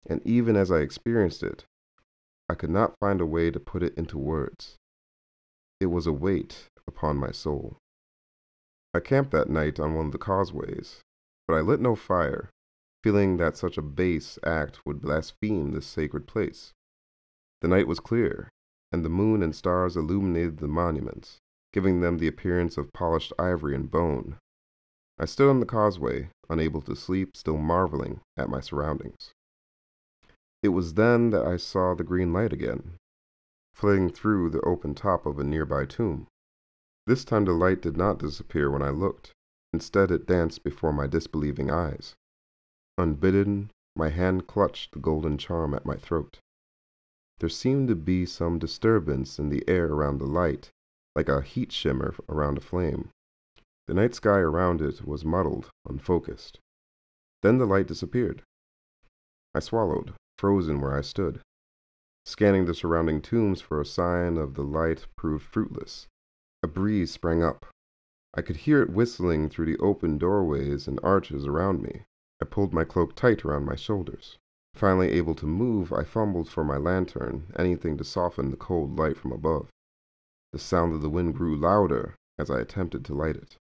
And 0.05 0.21
even 0.25 0.55
as 0.55 0.71
I 0.71 0.79
experienced 0.79 1.43
it, 1.43 1.65
I 2.49 2.55
could 2.55 2.69
not 2.69 2.97
find 2.99 3.21
a 3.21 3.25
way 3.25 3.51
to 3.51 3.59
put 3.59 3.83
it 3.83 3.93
into 3.95 4.17
words. 4.17 4.77
It 5.79 5.87
was 5.87 6.07
a 6.07 6.13
weight 6.13 6.69
upon 6.87 7.17
my 7.17 7.31
soul. 7.31 7.77
I 8.93 8.99
camped 8.99 9.31
that 9.31 9.49
night 9.49 9.79
on 9.79 9.93
one 9.93 10.07
of 10.07 10.11
the 10.11 10.17
causeways, 10.17 11.01
but 11.47 11.55
I 11.55 11.61
lit 11.61 11.79
no 11.79 11.95
fire, 11.95 12.49
feeling 13.07 13.37
that 13.37 13.55
such 13.55 13.77
a 13.77 13.81
base 13.81 14.37
act 14.43 14.85
would 14.85 14.99
blaspheme 15.01 15.71
this 15.71 15.87
sacred 15.87 16.27
place. 16.27 16.73
The 17.61 17.69
night 17.69 17.87
was 17.87 18.01
clear, 18.01 18.49
and 18.91 19.05
the 19.05 19.07
moon 19.07 19.41
and 19.41 19.55
stars 19.55 19.95
illuminated 19.95 20.57
the 20.57 20.67
monuments, 20.67 21.37
giving 21.71 22.01
them 22.01 22.17
the 22.17 22.27
appearance 22.27 22.77
of 22.77 22.91
polished 22.91 23.31
ivory 23.39 23.75
and 23.75 23.89
bone. 23.89 24.35
I 25.17 25.23
stood 25.23 25.49
on 25.49 25.61
the 25.61 25.65
causeway, 25.65 26.31
unable 26.49 26.81
to 26.81 26.97
sleep, 26.97 27.37
still 27.37 27.55
marveling 27.55 28.19
at 28.35 28.49
my 28.49 28.59
surroundings. 28.59 29.31
It 30.61 30.75
was 30.75 30.95
then 30.95 31.29
that 31.29 31.45
I 31.45 31.55
saw 31.55 31.93
the 31.93 32.03
green 32.03 32.33
light 32.33 32.51
again, 32.51 32.97
flitting 33.73 34.09
through 34.09 34.49
the 34.49 34.59
open 34.63 34.95
top 34.95 35.25
of 35.25 35.39
a 35.39 35.45
nearby 35.45 35.85
tomb. 35.85 36.27
This 37.05 37.23
time 37.23 37.45
the 37.45 37.53
light 37.53 37.81
did 37.81 37.95
not 37.95 38.19
disappear 38.19 38.69
when 38.69 38.81
I 38.81 38.89
looked. 38.89 39.31
Instead, 39.71 40.11
it 40.11 40.27
danced 40.27 40.61
before 40.61 40.91
my 40.91 41.07
disbelieving 41.07 41.71
eyes. 41.71 42.13
Unbidden, 42.99 43.69
my 43.95 44.09
hand 44.09 44.47
clutched 44.47 44.91
the 44.91 44.99
golden 44.99 45.37
charm 45.37 45.75
at 45.75 45.85
my 45.85 45.95
throat. 45.97 46.39
There 47.37 47.47
seemed 47.47 47.89
to 47.89 47.95
be 47.95 48.25
some 48.25 48.57
disturbance 48.57 49.37
in 49.37 49.49
the 49.49 49.63
air 49.69 49.85
around 49.85 50.17
the 50.17 50.25
light, 50.25 50.71
like 51.15 51.29
a 51.29 51.41
heat 51.41 51.71
shimmer 51.71 52.15
around 52.27 52.57
a 52.57 52.61
flame. 52.61 53.11
The 53.85 53.93
night 53.93 54.15
sky 54.15 54.39
around 54.39 54.81
it 54.81 55.05
was 55.05 55.23
muddled, 55.23 55.69
unfocused. 55.85 56.59
Then 57.43 57.59
the 57.59 57.67
light 57.67 57.85
disappeared. 57.85 58.41
I 59.53 59.59
swallowed, 59.59 60.15
frozen 60.39 60.81
where 60.81 60.95
I 60.95 61.01
stood. 61.01 61.41
Scanning 62.25 62.65
the 62.65 62.73
surrounding 62.73 63.21
tombs 63.21 63.61
for 63.61 63.79
a 63.79 63.85
sign 63.85 64.37
of 64.37 64.55
the 64.55 64.63
light 64.63 65.05
proved 65.15 65.45
fruitless. 65.45 66.07
A 66.63 66.67
breeze 66.67 67.11
sprang 67.11 67.43
up. 67.43 67.67
I 68.33 68.41
could 68.41 68.57
hear 68.57 68.81
it 68.81 68.89
whistling 68.89 69.49
through 69.49 69.67
the 69.67 69.77
open 69.77 70.17
doorways 70.17 70.87
and 70.87 70.99
arches 71.03 71.45
around 71.45 71.83
me. 71.83 72.05
I 72.39 72.45
pulled 72.45 72.73
my 72.73 72.83
cloak 72.83 73.15
tight 73.15 73.43
around 73.43 73.65
my 73.65 73.75
shoulders. 73.75 74.37
Finally 74.75 75.09
able 75.09 75.33
to 75.33 75.47
move, 75.47 75.91
I 75.91 76.03
fumbled 76.03 76.49
for 76.49 76.63
my 76.63 76.77
lantern, 76.77 77.51
anything 77.55 77.97
to 77.97 78.03
soften 78.03 78.51
the 78.51 78.57
cold 78.57 78.99
light 78.99 79.17
from 79.17 79.31
above. 79.31 79.69
The 80.53 80.59
sound 80.59 80.93
of 80.93 81.01
the 81.01 81.09
wind 81.09 81.35
grew 81.35 81.55
louder 81.57 82.13
as 82.37 82.51
I 82.51 82.59
attempted 82.59 83.03
to 83.05 83.15
light 83.15 83.35
it. 83.37 83.57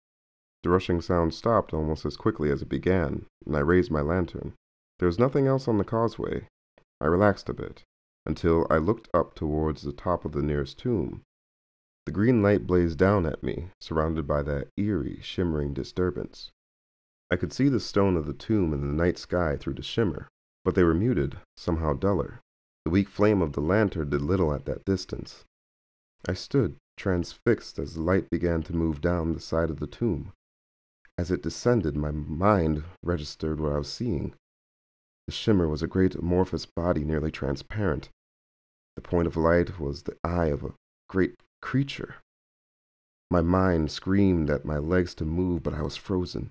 The 0.62 0.68
rushing 0.68 1.00
sound 1.00 1.32
stopped 1.32 1.72
almost 1.72 2.04
as 2.04 2.18
quickly 2.18 2.50
as 2.50 2.60
it 2.60 2.68
began, 2.68 3.24
and 3.46 3.56
I 3.56 3.60
raised 3.60 3.90
my 3.90 4.02
lantern. 4.02 4.52
There 4.98 5.06
was 5.06 5.18
nothing 5.18 5.46
else 5.46 5.68
on 5.68 5.78
the 5.78 5.84
causeway. 5.84 6.48
I 7.00 7.06
relaxed 7.06 7.48
a 7.48 7.54
bit, 7.54 7.82
until 8.26 8.66
I 8.68 8.76
looked 8.76 9.08
up 9.14 9.34
towards 9.34 9.82
the 9.82 9.92
top 9.92 10.26
of 10.26 10.32
the 10.32 10.42
nearest 10.42 10.78
tomb. 10.78 11.22
The 12.04 12.12
green 12.12 12.42
light 12.42 12.66
blazed 12.66 12.98
down 12.98 13.24
at 13.24 13.42
me, 13.42 13.70
surrounded 13.80 14.26
by 14.26 14.42
that 14.42 14.68
eerie, 14.76 15.20
shimmering 15.22 15.72
disturbance. 15.72 16.50
I 17.30 17.36
could 17.36 17.52
see 17.52 17.68
the 17.68 17.80
stone 17.80 18.16
of 18.16 18.26
the 18.26 18.32
tomb 18.32 18.72
in 18.72 18.80
the 18.80 18.92
night 18.92 19.18
sky 19.18 19.56
through 19.56 19.74
the 19.74 19.82
shimmer, 19.82 20.28
but 20.64 20.74
they 20.74 20.84
were 20.84 20.94
muted, 20.94 21.38
somehow 21.56 21.92
duller. 21.92 22.40
The 22.84 22.90
weak 22.90 23.08
flame 23.08 23.42
of 23.42 23.52
the 23.52 23.60
lantern 23.60 24.10
did 24.10 24.22
little 24.22 24.52
at 24.52 24.64
that 24.66 24.84
distance. 24.84 25.44
I 26.28 26.34
stood, 26.34 26.76
transfixed, 26.96 27.78
as 27.80 27.94
the 27.94 28.00
light 28.00 28.30
began 28.30 28.62
to 28.62 28.76
move 28.76 29.00
down 29.00 29.32
the 29.32 29.40
side 29.40 29.70
of 29.70 29.80
the 29.80 29.88
tomb. 29.88 30.32
As 31.18 31.30
it 31.30 31.42
descended, 31.42 31.96
my 31.96 32.10
mind 32.10 32.84
registered 33.02 33.58
what 33.58 33.72
I 33.72 33.78
was 33.78 33.92
seeing. 33.92 34.34
The 35.26 35.32
shimmer 35.32 35.66
was 35.66 35.82
a 35.82 35.88
great 35.88 36.14
amorphous 36.14 36.66
body, 36.66 37.04
nearly 37.04 37.32
transparent. 37.32 38.08
The 38.94 39.02
point 39.02 39.26
of 39.26 39.36
light 39.36 39.80
was 39.80 40.04
the 40.04 40.16
eye 40.22 40.46
of 40.46 40.62
a 40.62 40.74
great 41.08 41.34
creature. 41.60 42.16
My 43.30 43.40
mind 43.40 43.90
screamed 43.90 44.48
at 44.48 44.64
my 44.64 44.78
legs 44.78 45.14
to 45.16 45.24
move, 45.24 45.64
but 45.64 45.74
I 45.74 45.82
was 45.82 45.96
frozen. 45.96 46.50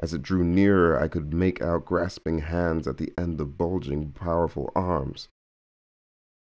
As 0.00 0.14
it 0.14 0.22
drew 0.22 0.42
nearer, 0.42 0.98
I 0.98 1.08
could 1.08 1.32
make 1.32 1.60
out 1.60 1.84
grasping 1.84 2.38
hands 2.38 2.88
at 2.88 2.96
the 2.96 3.12
end 3.18 3.40
of 3.40 3.58
bulging, 3.58 4.12
powerful 4.12 4.72
arms. 4.74 5.28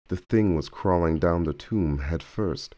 The 0.08 0.16
thing 0.16 0.54
was 0.54 0.68
crawling 0.68 1.18
down 1.18 1.44
the 1.44 1.52
tomb 1.52 1.98
head 1.98 2.22
first. 2.22 2.76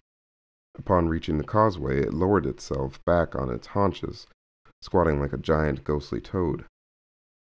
Upon 0.76 1.08
reaching 1.08 1.38
the 1.38 1.44
causeway, 1.44 2.00
it 2.00 2.14
lowered 2.14 2.46
itself 2.46 3.04
back 3.04 3.34
on 3.34 3.50
its 3.50 3.68
haunches, 3.68 4.26
squatting 4.80 5.18
like 5.20 5.32
a 5.32 5.38
giant 5.38 5.84
ghostly 5.84 6.20
toad. 6.20 6.64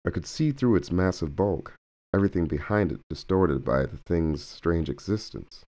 I 0.05 0.11
could 0.11 0.25
see 0.25 0.51
through 0.51 0.77
its 0.77 0.91
massive 0.91 1.37
bulk, 1.37 1.75
everything 2.15 2.47
behind 2.47 2.91
it 2.93 3.01
distorted 3.11 3.65
by 3.65 3.85
the 3.85 3.99
thing's 3.99 4.43
strange 4.43 4.89
existence. 4.89 5.65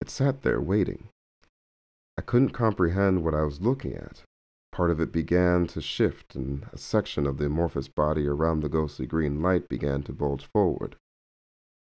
It 0.00 0.08
sat 0.08 0.42
there 0.42 0.60
waiting. 0.60 1.08
I 2.16 2.22
couldn't 2.22 2.50
comprehend 2.50 3.22
what 3.22 3.34
I 3.34 3.42
was 3.42 3.60
looking 3.60 3.94
at, 3.94 4.22
Part 4.72 4.92
of 4.92 5.00
it 5.00 5.10
began 5.10 5.66
to 5.66 5.80
shift, 5.80 6.36
and 6.36 6.64
a 6.72 6.78
section 6.78 7.26
of 7.26 7.38
the 7.38 7.46
amorphous 7.46 7.88
body 7.88 8.28
around 8.28 8.60
the 8.60 8.68
ghostly 8.68 9.04
green 9.04 9.42
light 9.42 9.68
began 9.68 10.04
to 10.04 10.12
bulge 10.12 10.46
forward. 10.46 10.94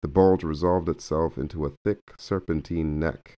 The 0.01 0.09
bulge 0.09 0.42
resolved 0.42 0.88
itself 0.88 1.37
into 1.37 1.66
a 1.66 1.74
thick 1.85 2.14
serpentine 2.16 2.98
neck, 2.98 3.35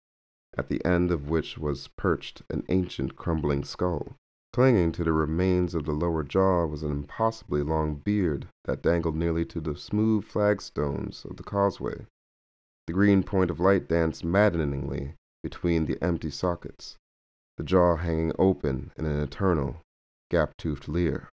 at 0.55 0.69
the 0.69 0.85
end 0.85 1.09
of 1.09 1.31
which 1.31 1.57
was 1.57 1.87
perched 1.87 2.43
an 2.51 2.63
ancient 2.69 3.15
crumbling 3.15 3.63
skull. 3.63 4.13
Clinging 4.53 4.91
to 4.91 5.03
the 5.03 5.13
remains 5.13 5.73
of 5.73 5.83
the 5.83 5.93
lower 5.93 6.21
jaw 6.21 6.67
was 6.67 6.83
an 6.83 6.91
impossibly 6.91 7.63
long 7.63 7.95
beard 7.95 8.47
that 8.65 8.83
dangled 8.83 9.15
nearly 9.15 9.45
to 9.45 9.59
the 9.59 9.75
smooth 9.75 10.25
flagstones 10.25 11.25
of 11.25 11.37
the 11.37 11.43
causeway. 11.43 12.05
The 12.85 12.93
green 12.93 13.23
point 13.23 13.49
of 13.49 13.59
light 13.59 13.87
danced 13.87 14.23
maddeningly 14.23 15.15
between 15.41 15.85
the 15.87 15.97
empty 16.03 16.29
sockets 16.29 16.99
the 17.59 17.65
jaw 17.65 17.97
hanging 17.97 18.31
open 18.39 18.89
in 18.95 19.05
an 19.05 19.19
eternal, 19.19 19.81
gap-toothed 20.31 20.87
leer. 20.87 21.27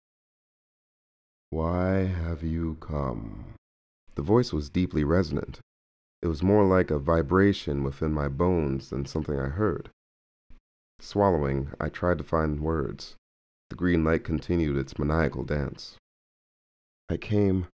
Why 1.51 2.05
have 2.05 2.43
you 2.43 2.79
come? 2.81 3.53
The 4.15 4.23
voice 4.23 4.51
was 4.51 4.71
deeply 4.71 5.05
resonant. 5.05 5.61
It 6.23 6.29
was 6.29 6.43
more 6.43 6.65
like 6.65 6.91
a 6.91 6.99
vibration 6.99 7.85
within 7.85 8.15
my 8.15 8.29
bones 8.29 8.89
than 8.89 9.05
something 9.05 9.39
I 9.39 9.49
heard. 9.49 9.91
Swallowing, 10.99 11.73
I 11.79 11.91
tried 11.91 12.17
to 12.17 12.25
find 12.25 12.59
words. 12.59 13.17
The 13.69 13.77
green 13.77 14.03
light 14.03 14.25
continued 14.25 14.79
its 14.79 14.99
maniacal 14.99 15.45
dance. 15.45 15.99
I 17.11 17.19
came. 17.19 17.67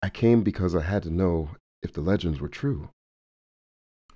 I 0.00 0.08
came 0.08 0.44
because 0.44 0.76
I 0.76 0.82
had 0.82 1.02
to 1.02 1.10
know 1.10 1.50
if 1.82 1.92
the 1.92 2.00
legends 2.00 2.38
were 2.38 2.48
true. 2.48 2.90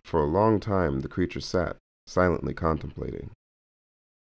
For 0.04 0.20
a 0.20 0.24
long 0.38 0.60
time, 0.60 1.00
the 1.00 1.08
creature 1.08 1.40
sat, 1.40 1.76
silently 2.10 2.52
contemplating. 2.52 3.30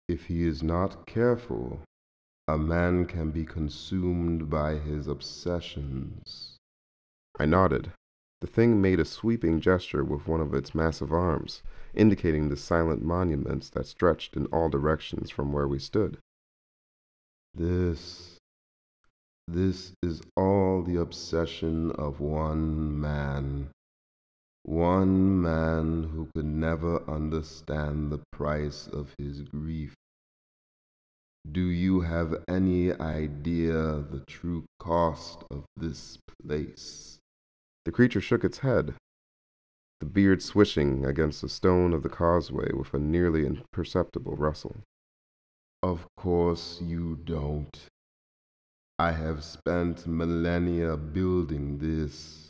If 0.08 0.26
he 0.26 0.46
is 0.46 0.62
not 0.62 1.06
careful, 1.06 1.80
a 2.46 2.56
man 2.56 3.04
can 3.04 3.32
be 3.32 3.44
consumed 3.44 4.48
by 4.48 4.76
his 4.76 5.08
obsessions. 5.08 6.56
I 7.38 7.46
nodded. 7.46 7.92
The 8.40 8.46
thing 8.46 8.80
made 8.80 9.00
a 9.00 9.04
sweeping 9.04 9.60
gesture 9.60 10.04
with 10.04 10.28
one 10.28 10.40
of 10.40 10.54
its 10.54 10.72
massive 10.72 11.12
arms, 11.12 11.62
indicating 11.92 12.48
the 12.48 12.56
silent 12.56 13.02
monuments 13.02 13.68
that 13.70 13.86
stretched 13.86 14.36
in 14.36 14.46
all 14.46 14.68
directions 14.68 15.28
from 15.30 15.52
where 15.52 15.66
we 15.66 15.80
stood. 15.80 16.18
This, 17.54 18.38
this 19.48 19.92
is 20.00 20.22
all 20.36 20.82
the 20.82 20.96
obsession 20.96 21.90
of 21.92 22.20
one 22.20 23.00
man, 23.00 23.70
one 24.62 25.40
man 25.42 26.04
who 26.04 26.28
could 26.34 26.44
never 26.44 27.02
understand 27.10 28.10
the 28.10 28.20
price 28.32 28.86
of 28.86 29.14
his 29.18 29.42
grief. 29.42 29.94
Do 31.50 31.62
you 31.62 32.00
have 32.02 32.44
any 32.48 32.92
idea 32.92 33.72
the 33.72 34.22
true 34.26 34.64
cost 34.78 35.44
of 35.50 35.64
this 35.76 36.18
place? 36.42 37.18
The 37.84 37.92
creature 37.92 38.20
shook 38.20 38.44
its 38.44 38.58
head, 38.58 38.94
the 40.00 40.06
beard 40.06 40.42
swishing 40.42 41.04
against 41.04 41.42
the 41.42 41.48
stone 41.48 41.92
of 41.92 42.02
the 42.02 42.08
causeway 42.08 42.72
with 42.72 42.94
a 42.94 42.98
nearly 42.98 43.44
imperceptible 43.46 44.34
rustle. 44.34 44.76
Of 45.82 46.06
course 46.16 46.80
you 46.82 47.16
don't. 47.24 47.78
I 48.98 49.12
have 49.12 49.42
spent 49.44 50.06
millennia 50.06 50.96
building 50.96 51.78
this. 51.78 52.49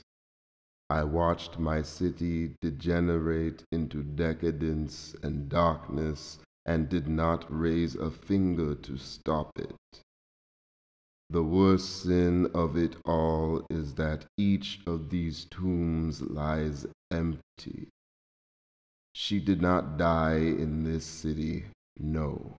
I 0.91 1.05
watched 1.05 1.57
my 1.57 1.83
city 1.83 2.57
degenerate 2.61 3.63
into 3.71 4.03
decadence 4.03 5.15
and 5.23 5.49
darkness 5.49 6.41
and 6.67 6.89
did 6.89 7.07
not 7.07 7.47
raise 7.49 7.95
a 7.95 8.11
finger 8.11 8.75
to 8.75 8.97
stop 8.97 9.57
it. 9.57 10.03
The 11.31 11.45
worst 11.45 12.03
sin 12.03 12.47
of 12.55 12.77
it 12.77 12.97
all 13.05 13.65
is 13.71 13.95
that 13.95 14.27
each 14.37 14.81
of 14.85 15.11
these 15.11 15.45
tombs 15.45 16.23
lies 16.23 16.89
empty. 17.13 17.89
She 19.15 19.39
did 19.39 19.63
not 19.63 19.97
die 19.97 20.39
in 20.39 20.83
this 20.83 21.05
city, 21.05 21.67
no. 22.01 22.57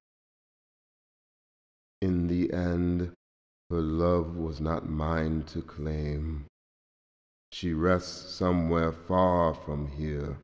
In 2.02 2.28
the 2.28 2.54
end, 2.54 3.12
her 3.70 3.82
love 3.82 4.38
was 4.38 4.62
not 4.62 4.88
mine 4.90 5.44
to 5.48 5.62
claim. 5.62 6.46
She 7.54 7.74
rests 7.74 8.34
somewhere 8.34 8.94
far 8.94 9.54
from 9.54 9.88
here, 9.88 10.40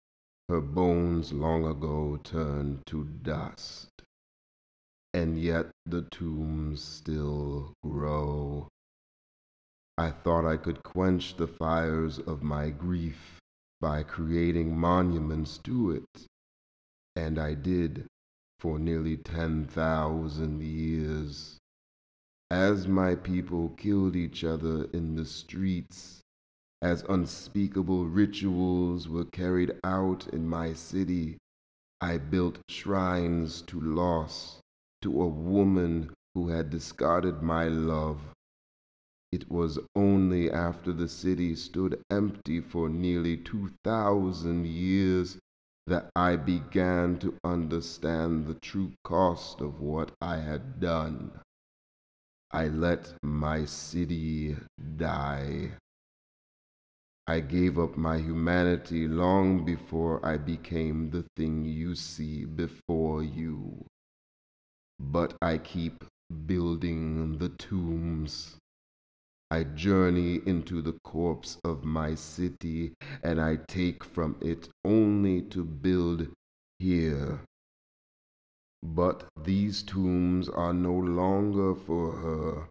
her 0.50 0.60
bones 0.60 1.32
long 1.32 1.65
ago 1.65 2.17
turned 2.17 2.86
to 2.88 3.06
dust. 3.06 3.89
And 5.13 5.39
yet 5.39 5.72
the 5.86 6.02
tombs 6.02 6.82
still 6.82 7.74
grow. 7.82 8.67
I 9.98 10.12
thought 10.12 10.46
I 10.46 10.58
could 10.58 10.84
quench 10.84 11.38
the 11.38 11.48
fires 11.48 12.20
of 12.20 12.43
my 12.43 12.70
grief 12.70 13.39
by 13.80 14.04
creating 14.04 14.78
monuments 14.78 15.58
to 15.60 15.91
it. 15.91 16.28
And 17.15 17.39
I 17.39 17.54
did 17.54 18.06
for 18.60 18.78
nearly 18.78 19.15
10,000 19.17 20.62
years. 20.62 21.58
As 22.52 22.88
my 22.88 23.15
people 23.15 23.70
killed 23.70 24.15
each 24.15 24.43
other 24.43 24.86
in 24.91 25.15
the 25.15 25.26
streets, 25.26 26.22
as 26.82 27.04
unspeakable 27.10 28.08
rituals 28.08 29.10
were 29.10 29.26
carried 29.26 29.72
out 29.84 30.28
in 30.28 30.48
my 30.48 30.74
city, 30.74 31.38
I 32.00 32.20
built 32.20 32.60
shrines 32.70 33.63
to 33.63 33.82
loss, 33.82 34.62
to 35.02 35.22
a 35.22 35.28
woman 35.28 36.12
who 36.36 36.50
had 36.50 36.70
discarded 36.70 37.42
my 37.42 37.68
love. 37.68 38.22
It 39.32 39.50
was 39.50 39.80
only 39.96 40.52
after 40.52 40.94
the 40.94 41.10
city 41.10 41.56
stood 41.56 42.02
empty 42.12 42.62
for 42.62 42.90
nearly 42.90 43.38
2,000 43.38 44.66
years 44.68 45.40
that 45.88 46.10
I 46.16 46.36
began 46.36 47.18
to 47.20 47.36
understand 47.44 48.46
the 48.46 48.54
true 48.54 48.94
cost 49.04 49.62
of 49.62 49.80
what 49.80 50.12
I 50.22 50.38
had 50.38 50.80
done. 50.80 51.32
I 52.52 52.68
let 52.68 53.13
my 53.24 53.66
city 53.66 54.56
die. 54.98 55.72
I 57.30 57.42
gave 57.42 57.78
up 57.78 57.98
my 57.98 58.20
humanity 58.20 59.06
long 59.06 59.66
before 59.66 60.26
I 60.26 60.38
became 60.38 61.10
the 61.10 61.26
thing 61.36 61.66
you 61.66 61.94
see 61.94 62.46
before 62.46 63.22
you. 63.22 63.86
But 64.98 65.38
I 65.42 65.58
keep 65.58 66.06
building 66.46 67.38
the 67.38 67.50
tombs. 67.50 68.56
I 69.52 69.66
journey 69.66 70.42
into 70.46 70.82
the 70.82 70.98
corpse 71.04 71.58
of 71.66 71.84
my 71.84 72.16
city, 72.16 72.94
and 73.24 73.42
I 73.42 73.58
take 73.68 74.06
from 74.06 74.38
it 74.42 74.70
only 74.86 75.42
to 75.54 75.66
build 75.66 76.30
here. 76.80 77.42
But 78.82 79.28
these 79.44 79.84
tombs 79.84 80.48
are 80.48 80.74
no 80.74 80.94
longer 80.94 81.76
for 81.76 82.12
her. 82.13 82.70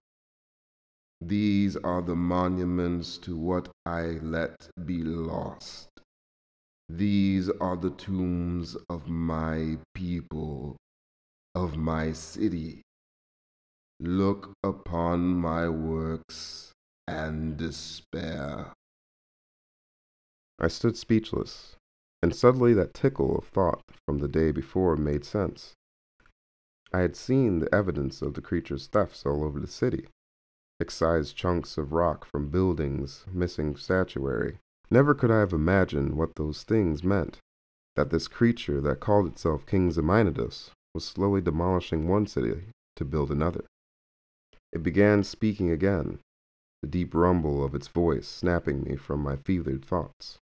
These 1.20 1.76
are 1.78 2.02
the 2.02 2.14
monuments 2.14 3.16
to 3.18 3.36
what 3.36 3.70
I 3.86 4.18
let 4.22 4.68
be 4.84 5.02
lost. 5.02 5.88
These 6.90 7.48
are 7.48 7.76
the 7.76 7.90
tombs 7.90 8.76
of 8.90 9.08
my 9.08 9.78
people, 9.94 10.76
of 11.54 11.78
my 11.78 12.12
city. 12.12 12.82
Look 13.98 14.52
upon 14.62 15.36
my 15.36 15.70
works 15.70 16.72
and 17.08 17.56
despair. 17.56 18.74
I 20.58 20.68
stood 20.68 20.98
speechless, 20.98 21.76
and 22.22 22.36
suddenly 22.36 22.74
that 22.74 22.92
tickle 22.92 23.38
of 23.38 23.46
thought 23.46 23.82
from 24.06 24.18
the 24.18 24.28
day 24.28 24.52
before 24.52 24.96
made 24.96 25.24
sense. 25.24 25.72
I 26.92 27.00
had 27.00 27.16
seen 27.16 27.58
the 27.58 27.74
evidence 27.74 28.20
of 28.20 28.34
the 28.34 28.42
creature's 28.42 28.86
thefts 28.86 29.24
all 29.24 29.42
over 29.42 29.58
the 29.58 29.66
city 29.66 30.08
excised 30.80 31.36
chunks 31.36 31.78
of 31.78 31.92
rock 31.92 32.24
from 32.24 32.48
buildings, 32.48 33.24
missing 33.32 33.76
statuary. 33.76 34.58
Never 34.90 35.14
could 35.14 35.30
I 35.30 35.40
have 35.40 35.52
imagined 35.52 36.14
what 36.14 36.34
those 36.36 36.62
things 36.62 37.02
meant. 37.02 37.38
That 37.96 38.10
this 38.10 38.28
creature 38.28 38.80
that 38.82 39.00
called 39.00 39.26
itself 39.26 39.66
King 39.66 39.90
Ximinidas 39.90 40.70
was 40.94 41.04
slowly 41.04 41.40
demolishing 41.40 42.06
one 42.06 42.26
city 42.26 42.64
to 42.96 43.04
build 43.04 43.30
another. 43.30 43.64
It 44.72 44.82
began 44.82 45.24
speaking 45.24 45.70
again, 45.70 46.18
the 46.82 46.88
deep 46.88 47.14
rumble 47.14 47.64
of 47.64 47.74
its 47.74 47.88
voice 47.88 48.28
snapping 48.28 48.82
me 48.82 48.96
from 48.96 49.20
my 49.20 49.36
fevered 49.36 49.84
thoughts. 49.84 50.38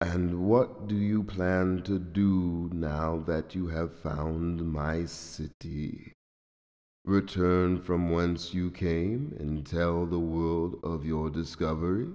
And 0.00 0.46
what 0.46 0.86
do 0.86 0.94
you 0.94 1.22
plan 1.22 1.82
to 1.84 1.98
do 1.98 2.70
now 2.72 3.18
that 3.26 3.54
you 3.54 3.68
have 3.68 3.94
found 3.94 4.70
my 4.72 5.06
city? 5.06 6.12
Return 7.06 7.80
from 7.80 8.10
whence 8.10 8.52
you 8.52 8.68
came 8.68 9.36
and 9.38 9.64
tell 9.64 10.06
the 10.06 10.18
world 10.18 10.80
of 10.82 11.06
your 11.06 11.30
discovery? 11.30 12.08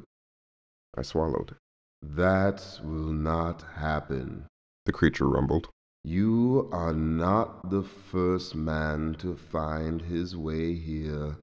I 0.97 1.01
swallowed. 1.01 1.55
That 2.01 2.81
will 2.83 3.13
not 3.13 3.61
happen, 3.61 4.47
the 4.85 4.91
creature 4.91 5.29
rumbled. 5.29 5.69
You 6.03 6.67
are 6.73 6.93
not 6.93 7.69
the 7.69 7.83
first 7.83 8.53
man 8.53 9.15
to 9.19 9.37
find 9.37 10.01
his 10.01 10.35
way 10.35 10.73
here, 10.73 11.37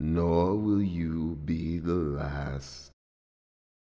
nor 0.00 0.56
will 0.56 0.80
you 0.80 1.40
be 1.44 1.78
the 1.78 1.94
last. 1.94 2.90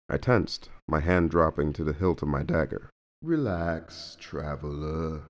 I 0.09 0.17
tensed, 0.17 0.69
my 0.87 0.99
hand 0.99 1.29
dropping 1.29 1.73
to 1.73 1.83
the 1.83 1.93
hilt 1.93 2.23
of 2.23 2.27
my 2.27 2.41
dagger. 2.41 2.89
Relax, 3.21 4.17
traveler. 4.19 5.27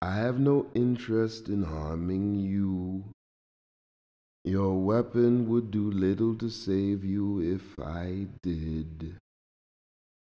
I 0.00 0.14
have 0.14 0.38
no 0.38 0.70
interest 0.74 1.48
in 1.48 1.64
harming 1.64 2.36
you. 2.36 3.04
Your 4.44 4.78
weapon 4.78 5.48
would 5.48 5.70
do 5.72 5.90
little 5.90 6.36
to 6.36 6.48
save 6.48 7.04
you 7.04 7.40
if 7.40 7.78
I 7.80 8.28
did. 8.42 9.18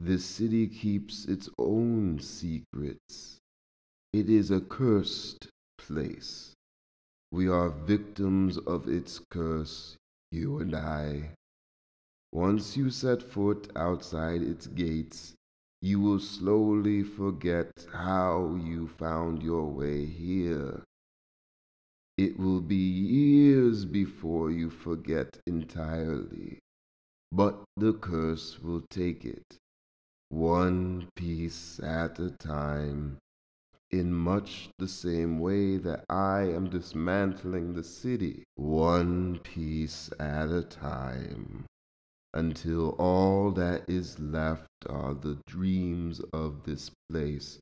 This 0.00 0.24
city 0.24 0.66
keeps 0.66 1.26
its 1.26 1.48
own 1.58 2.18
secrets. 2.18 3.38
It 4.12 4.28
is 4.28 4.50
a 4.50 4.60
cursed 4.60 5.48
place. 5.78 6.54
We 7.30 7.48
are 7.48 7.70
victims 7.70 8.58
of 8.58 8.88
its 8.88 9.20
curse, 9.30 9.96
you 10.32 10.58
and 10.58 10.74
I. 10.74 11.34
Once 12.32 12.76
you 12.76 12.90
set 12.90 13.22
foot 13.22 13.70
outside 13.76 14.42
its 14.42 14.66
gates, 14.66 15.34
you 15.82 16.00
will 16.00 16.20
slowly 16.20 17.02
forget 17.02 17.70
how 17.92 18.54
you 18.64 18.86
found 18.86 19.42
your 19.42 19.66
way 19.66 20.06
here. 20.06 20.84
It 22.16 22.38
will 22.38 22.60
be 22.60 22.76
years 22.76 23.84
before 23.84 24.50
you 24.50 24.70
forget 24.70 25.40
entirely, 25.46 26.60
but 27.32 27.64
the 27.76 27.94
curse 27.94 28.60
will 28.60 28.82
take 28.90 29.24
it 29.24 29.58
one 30.32 31.08
piece 31.14 31.78
at 31.80 32.18
a 32.18 32.30
time, 32.30 33.18
in 33.90 34.14
much 34.14 34.70
the 34.78 34.88
same 34.88 35.38
way 35.40 35.76
that 35.76 36.04
I 36.08 36.42
am 36.42 36.70
dismantling 36.70 37.74
the 37.74 37.84
city, 37.84 38.44
one 38.54 39.40
piece 39.40 40.10
at 40.18 40.48
a 40.48 40.62
time, 40.62 41.66
until 42.34 42.90
all 42.98 43.50
that 43.50 43.88
is 43.88 44.18
left 44.18 44.68
are 44.88 45.14
the 45.14 45.38
dreams 45.46 46.20
of 46.32 46.64
this 46.64 46.90
place, 47.10 47.58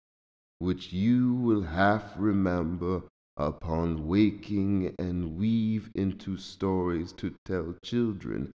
which 0.59 0.93
you 0.93 1.35
will 1.35 1.63
half 1.63 2.15
remember 2.17 3.03
upon 3.37 4.07
waking 4.07 4.95
and 4.99 5.37
weave 5.37 5.91
into 5.95 6.37
stories 6.37 7.13
to 7.13 7.35
tell 7.45 7.75
children 7.83 8.51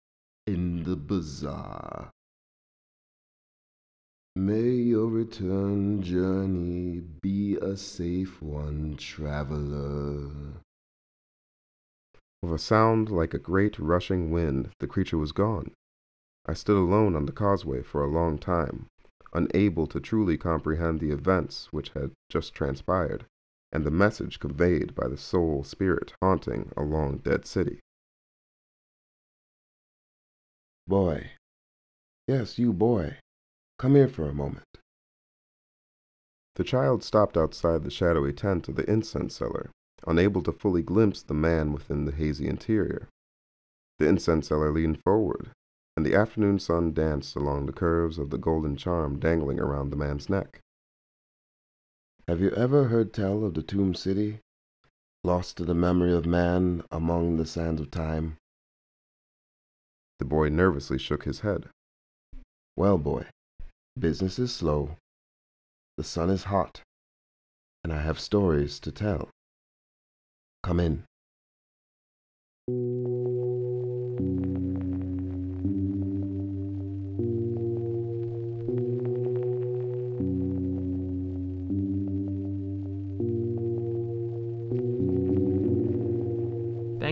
in 0.47 0.83
the 0.83 0.95
bazaar. 0.95 2.11
May 4.37 4.71
your 4.71 5.07
return 5.07 6.01
journey 6.01 7.01
be 7.21 7.55
a 7.55 7.77
safe 7.77 8.41
one, 8.41 8.95
traveler. 8.97 10.29
With 12.43 12.53
a 12.53 12.59
sound 12.59 13.09
like 13.09 13.33
a 13.33 13.39
great 13.39 13.79
rushing 13.79 14.31
wind, 14.31 14.69
the 14.79 14.87
creature 14.87 15.17
was 15.17 15.31
gone. 15.31 15.71
I 16.47 16.53
stood 16.53 16.77
alone 16.77 17.15
on 17.15 17.25
the 17.25 17.31
causeway 17.31 17.81
for 17.81 18.03
a 18.03 18.07
long 18.07 18.37
time, 18.37 18.85
unable 19.33 19.87
to 19.87 19.99
truly 19.99 20.37
comprehend 20.37 20.99
the 20.99 21.09
events 21.09 21.73
which 21.73 21.89
had 21.89 22.11
just 22.29 22.53
transpired, 22.53 23.25
and 23.71 23.83
the 23.83 23.89
message 23.89 24.39
conveyed 24.39 24.93
by 24.93 25.07
the 25.07 25.17
sole 25.17 25.63
spirit 25.63 26.13
haunting 26.21 26.71
a 26.77 26.83
long 26.83 27.17
dead 27.17 27.47
city. 27.47 27.79
Boy. 30.87 31.31
Yes, 32.27 32.59
you 32.59 32.73
boy. 32.73 33.17
Come 33.79 33.95
here 33.95 34.07
for 34.07 34.29
a 34.29 34.33
moment. 34.33 34.77
The 36.55 36.63
child 36.63 37.03
stopped 37.03 37.37
outside 37.37 37.83
the 37.83 37.89
shadowy 37.89 38.33
tent 38.33 38.69
of 38.69 38.75
the 38.75 38.89
incense 38.89 39.35
seller, 39.35 39.71
unable 40.05 40.43
to 40.43 40.51
fully 40.51 40.83
glimpse 40.83 41.23
the 41.23 41.33
man 41.33 41.73
within 41.73 42.05
the 42.05 42.11
hazy 42.11 42.47
interior. 42.47 43.09
The 43.97 44.07
incense 44.07 44.47
seller 44.49 44.71
leaned 44.71 45.01
forward, 45.01 45.49
and 45.95 46.05
the 46.05 46.15
afternoon 46.15 46.59
sun 46.59 46.93
danced 46.93 47.35
along 47.35 47.65
the 47.65 47.73
curves 47.73 48.17
of 48.17 48.29
the 48.29 48.37
golden 48.37 48.75
charm 48.75 49.19
dangling 49.19 49.59
around 49.59 49.89
the 49.89 49.95
man's 49.95 50.29
neck. 50.29 50.59
Have 52.27 52.41
you 52.41 52.51
ever 52.51 52.85
heard 52.85 53.13
tell 53.13 53.43
of 53.45 53.53
the 53.53 53.63
tomb 53.63 53.93
city, 53.93 54.39
lost 55.23 55.57
to 55.57 55.65
the 55.65 55.75
memory 55.75 56.13
of 56.13 56.25
man 56.25 56.83
among 56.91 57.37
the 57.37 57.45
sands 57.45 57.79
of 57.79 57.91
time? 57.91 58.37
The 60.19 60.25
boy 60.25 60.49
nervously 60.49 60.97
shook 60.97 61.23
his 61.23 61.41
head. 61.41 61.69
Well, 62.75 62.97
boy, 62.97 63.27
Business 63.97 64.37
is 64.39 64.53
slow, 64.53 64.97
the 65.95 66.03
sun 66.03 66.29
is 66.29 66.43
hot, 66.43 66.81
and 67.81 67.93
I 67.93 68.01
have 68.01 68.19
stories 68.19 68.77
to 68.81 68.91
tell. 68.91 69.29
Come 70.63 70.81
in. 70.81 71.05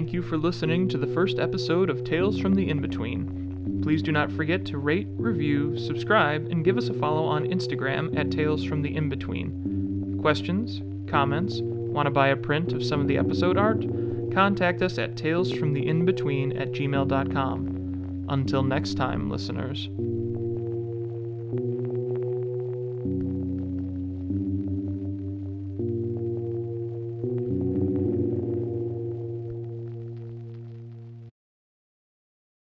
Thank 0.04 0.12
you 0.12 0.22
for 0.22 0.38
listening 0.38 0.90
to 0.90 0.98
the 0.98 1.08
first 1.08 1.40
episode 1.40 1.90
of 1.90 2.04
Tales 2.04 2.38
from 2.38 2.56
the 2.56 2.70
In 2.70 2.82
Between. 2.82 3.80
Please 3.82 4.04
do 4.04 4.12
not 4.12 4.34
forget 4.34 4.66
to 4.66 4.78
rate, 4.78 5.08
review, 5.12 5.78
subscribe, 5.78 6.48
and 6.52 6.66
give 6.66 6.78
us 6.78 6.90
a 6.90 6.94
follow 6.94 7.24
on 7.24 7.46
Instagram 7.46 8.14
at 8.20 8.30
Tales 8.30 8.66
from 8.66 8.82
the 8.82 8.94
In 8.94 9.08
Between. 9.08 10.20
Questions, 10.22 10.82
comments, 11.10 11.62
want 11.62 12.08
to 12.08 12.12
buy 12.12 12.28
a 12.28 12.36
print 12.36 12.74
of 12.74 12.84
some 12.84 13.00
of 13.00 13.08
the 13.08 13.18
episode 13.18 13.58
art? 13.58 13.86
Contact 14.34 14.82
us 14.82 14.98
at 14.98 15.16
talesfromtheinbetween 15.16 16.60
at 16.60 16.74
gmail.com. 16.74 18.26
Until 18.28 18.64
next 18.64 18.96
time, 18.96 19.30
listeners. 19.30 19.88